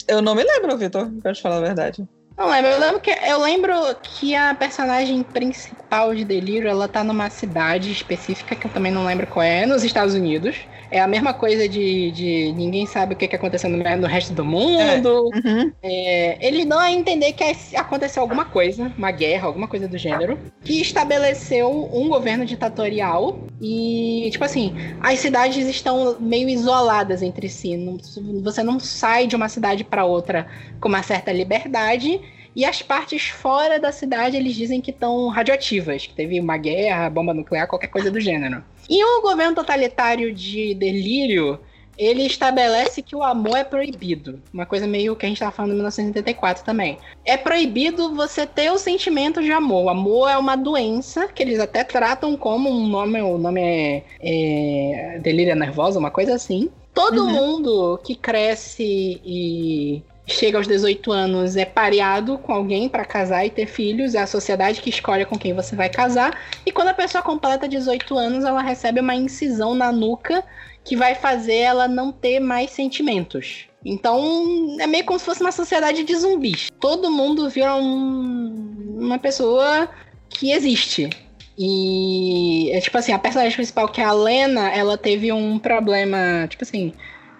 [0.08, 2.08] Eu não me lembro, Vitor, pra te falar a verdade.
[2.38, 3.74] Não lembro, eu lembro que eu lembro
[4.04, 9.06] que a personagem principal de Delírio, ela tá numa cidade específica que eu também não
[9.06, 10.68] lembro qual é, nos Estados Unidos.
[10.92, 14.34] É a mesma coisa de, de ninguém sabe o que, que aconteceu no, no resto
[14.34, 14.80] do mundo.
[14.80, 14.98] É.
[14.98, 15.72] Uhum.
[15.82, 17.44] É, ele dá a entender que
[17.76, 24.30] aconteceu alguma coisa, uma guerra, alguma coisa do gênero, que estabeleceu um governo ditatorial e,
[24.32, 27.78] tipo assim, as cidades estão meio isoladas entre si.
[27.78, 27.98] Não,
[28.42, 30.48] você não sai de uma cidade para outra
[30.80, 32.22] com uma certa liberdade.
[32.56, 37.10] E as partes fora da cidade eles dizem que estão radioativas, que teve uma guerra,
[37.10, 38.64] bomba nuclear, qualquer coisa do gênero.
[38.90, 41.60] E o governo totalitário de delírio,
[41.98, 44.42] ele estabelece que o amor é proibido.
[44.54, 46.98] Uma coisa meio que a gente estava falando em 1984 também.
[47.24, 49.86] É proibido você ter o sentimento de amor.
[49.86, 54.04] O amor é uma doença que eles até tratam como um nome, o nome é,
[54.22, 56.70] é delírio nervosa, uma coisa assim.
[56.94, 57.32] Todo uhum.
[57.32, 63.50] mundo que cresce e chega aos 18 anos é pareado com alguém para casar e
[63.50, 66.40] ter filhos, é a sociedade que escolhe com quem você vai casar.
[66.66, 70.44] E quando a pessoa completa 18 anos, ela recebe uma incisão na nuca
[70.84, 73.68] que vai fazer ela não ter mais sentimentos.
[73.84, 76.70] Então, é meio como se fosse uma sociedade de zumbis.
[76.80, 79.90] Todo mundo vira um, uma pessoa
[80.30, 81.10] que existe.
[81.58, 86.48] E é tipo assim, a personagem principal, que é a Lena, ela teve um problema,
[86.50, 86.94] tipo assim,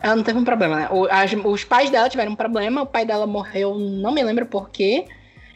[0.06, 0.88] ela não teve um problema, né?
[0.92, 4.46] O, as, os pais dela tiveram um problema, o pai dela morreu, não me lembro
[4.46, 5.08] porquê.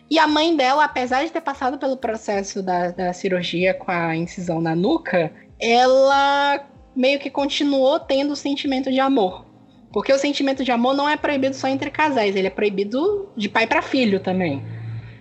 [0.09, 4.15] E a mãe dela, apesar de ter passado pelo processo da, da cirurgia com a
[4.15, 9.45] incisão na nuca, ela meio que continuou tendo o sentimento de amor.
[9.93, 13.47] Porque o sentimento de amor não é proibido só entre casais, ele é proibido de
[13.47, 14.65] pai para filho também.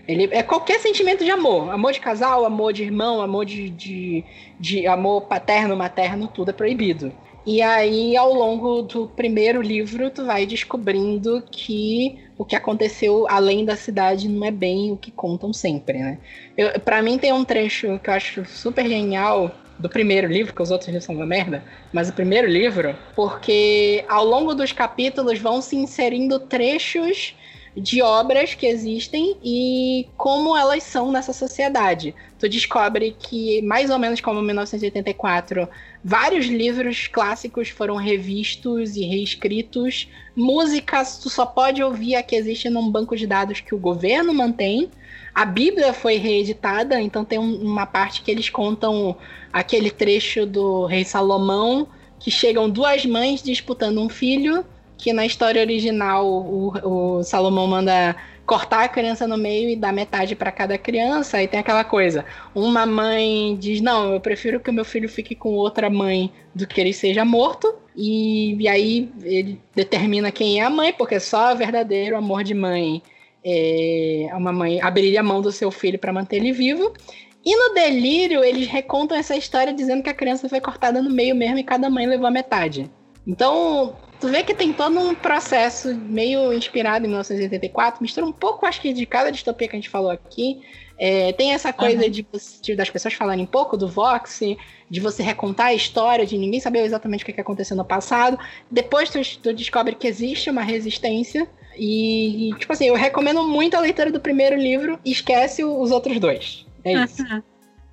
[0.07, 1.71] Ele é qualquer sentimento de amor.
[1.71, 4.25] Amor de casal, amor de irmão, amor de, de,
[4.59, 7.13] de amor paterno, materno, tudo é proibido.
[7.51, 13.65] E aí, ao longo do primeiro livro, tu vai descobrindo que o que aconteceu além
[13.65, 16.19] da cidade não é bem o que contam sempre, né?
[16.85, 20.71] para mim tem um trecho que eu acho super genial do primeiro livro, que os
[20.71, 25.63] outros livros são uma merda, mas o primeiro livro, porque ao longo dos capítulos vão
[25.63, 27.35] se inserindo trechos
[27.75, 32.15] de obras que existem e como elas são nessa sociedade.
[32.39, 35.69] Tu descobre que, mais ou menos como 1984,
[36.05, 40.09] vários livros clássicos foram revistos e reescritos.
[40.37, 44.33] Músicas, tu só pode ouvir a que existe num banco de dados que o governo
[44.33, 44.89] mantém.
[45.35, 49.17] A Bíblia foi reeditada, então tem uma parte que eles contam
[49.53, 51.89] aquele trecho do rei Salomão,
[52.21, 54.65] que chegam duas mães disputando um filho
[54.99, 58.17] que na história original o, o Salomão manda
[58.49, 61.37] cortar a criança no meio e dar metade para cada criança.
[61.37, 62.25] Aí tem aquela coisa:
[62.55, 66.67] uma mãe diz, não, eu prefiro que o meu filho fique com outra mãe do
[66.67, 67.73] que ele seja morto.
[67.95, 72.55] E, e aí ele determina quem é a mãe, porque só o verdadeiro amor de
[72.55, 73.03] mãe
[73.45, 76.93] é uma mãe abriria a mão do seu filho para manter ele vivo.
[77.45, 81.35] E no delírio, eles recontam essa história dizendo que a criança foi cortada no meio
[81.37, 82.91] mesmo e cada mãe levou a metade.
[83.29, 88.65] Então, tu vê que tem todo um processo meio inspirado em 1984, mistura um pouco,
[88.65, 90.63] acho que, de cada distopia que a gente falou aqui.
[90.99, 92.11] É, tem essa coisa uhum.
[92.11, 92.27] de,
[92.63, 94.41] de, das pessoas falarem pouco do Vox,
[94.91, 98.39] de você recontar a história, de ninguém saber exatamente o que aconteceu no passado.
[98.71, 101.47] Depois tu, tu descobre que existe uma resistência.
[101.77, 106.19] E, tipo assim, eu recomendo muito a leitura do primeiro livro e esquece os outros
[106.19, 106.67] dois.
[106.83, 107.23] É isso.
[107.23, 107.43] Uhum.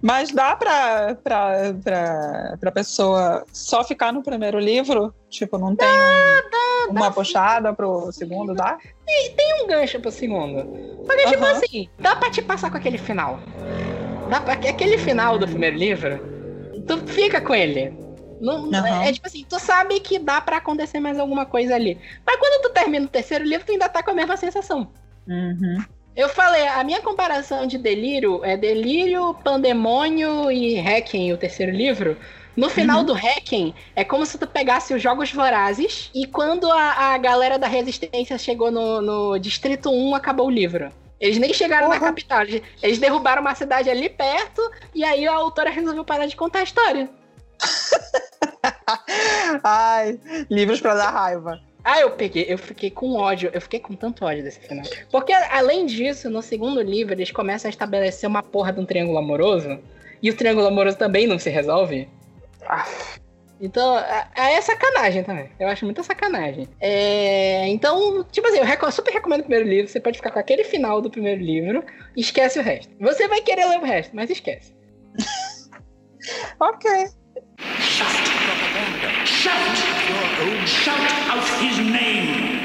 [0.02, 5.14] Mas dá pra, pra, pra, pra pessoa só ficar no primeiro livro?
[5.30, 7.76] Tipo, não tem dá, dá, uma dá, puxada sim.
[7.76, 8.78] pro segundo, dá?
[9.06, 10.64] Tem, tem um gancho pro segundo.
[11.06, 11.32] Porque, uhum.
[11.32, 13.40] tipo assim, dá pra te passar com aquele final.
[14.30, 16.20] Dá pra, aquele final do primeiro livro,
[16.88, 17.94] tu fica com ele.
[18.40, 18.86] Não, uhum.
[19.04, 22.00] É tipo assim, tu sabe que dá para acontecer mais alguma coisa ali.
[22.26, 24.92] Mas quando tu termina o terceiro livro, tu ainda tá com a mesma sensação.
[25.28, 25.84] Uhum.
[26.16, 32.18] Eu falei, a minha comparação de delírio é delírio, pandemônio e Hacking, o terceiro livro.
[32.56, 33.06] No final uhum.
[33.06, 37.60] do Hacking, é como se tu pegasse os Jogos Vorazes e quando a, a galera
[37.60, 40.90] da Resistência chegou no, no Distrito 1, acabou o livro.
[41.20, 41.94] Eles nem chegaram uhum.
[41.94, 44.62] na capital, eles, eles derrubaram uma cidade ali perto
[44.94, 47.10] e aí a autora resolveu parar de contar a história.
[49.62, 50.18] Ai,
[50.50, 51.60] livros para dar raiva.
[51.86, 54.84] Ah, eu peguei, eu fiquei com ódio, eu fiquei com tanto ódio desse final.
[55.12, 59.20] Porque, além disso, no segundo livro, eles começam a estabelecer uma porra de um triângulo
[59.20, 59.80] amoroso.
[60.20, 62.10] E o triângulo amoroso também não se resolve.
[62.66, 62.88] Ah.
[63.62, 64.00] Então,
[64.36, 65.52] é, sacanagem também.
[65.60, 66.68] Eu acho muita sacanagem.
[66.82, 69.88] É, então, tipo assim, eu super recomendo o primeiro livro.
[69.88, 71.86] Você pode ficar com aquele final do primeiro livro
[72.18, 72.92] e esquece o resto.
[73.00, 74.76] Você vai querer ler o resto, mas esquece.
[76.60, 77.06] ok.
[77.96, 79.26] Shout propaganda.
[79.26, 79.78] Shout
[80.10, 80.66] your own.
[80.66, 82.56] Shout out his name.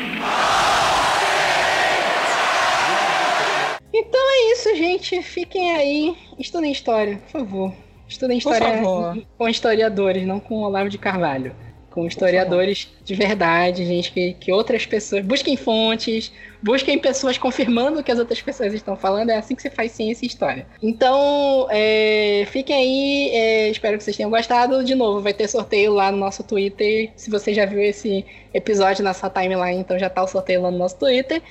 [4.80, 7.74] gente, fiquem aí, estudem história, por favor.
[8.08, 9.22] Estudem história favor.
[9.38, 11.54] com historiadores, não com Olavo de Carvalho.
[11.90, 15.24] Com historiadores de verdade, gente, que, que outras pessoas.
[15.24, 16.32] Busquem fontes,
[16.62, 19.30] busquem pessoas confirmando o que as outras pessoas estão falando.
[19.30, 20.66] É assim que se faz ciência e história.
[20.80, 23.30] Então, é, fiquem aí.
[23.34, 24.84] é, espero que vocês tenham gostado.
[24.84, 27.10] De novo, vai ter sorteio lá no nosso Twitter.
[27.16, 28.24] Se você já viu esse
[28.54, 31.42] episódio na sua timeline, então já tá o sorteio lá no nosso Twitter.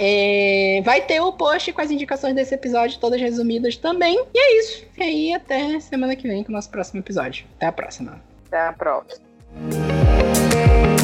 [0.00, 4.24] É, vai ter o post com as indicações desse episódio, todas resumidas também.
[4.34, 4.84] E é isso.
[4.98, 7.46] E aí, até semana que vem com o nosso próximo episódio.
[7.56, 8.20] Até a próxima.
[8.46, 9.25] Até a próxima.
[9.58, 10.95] Música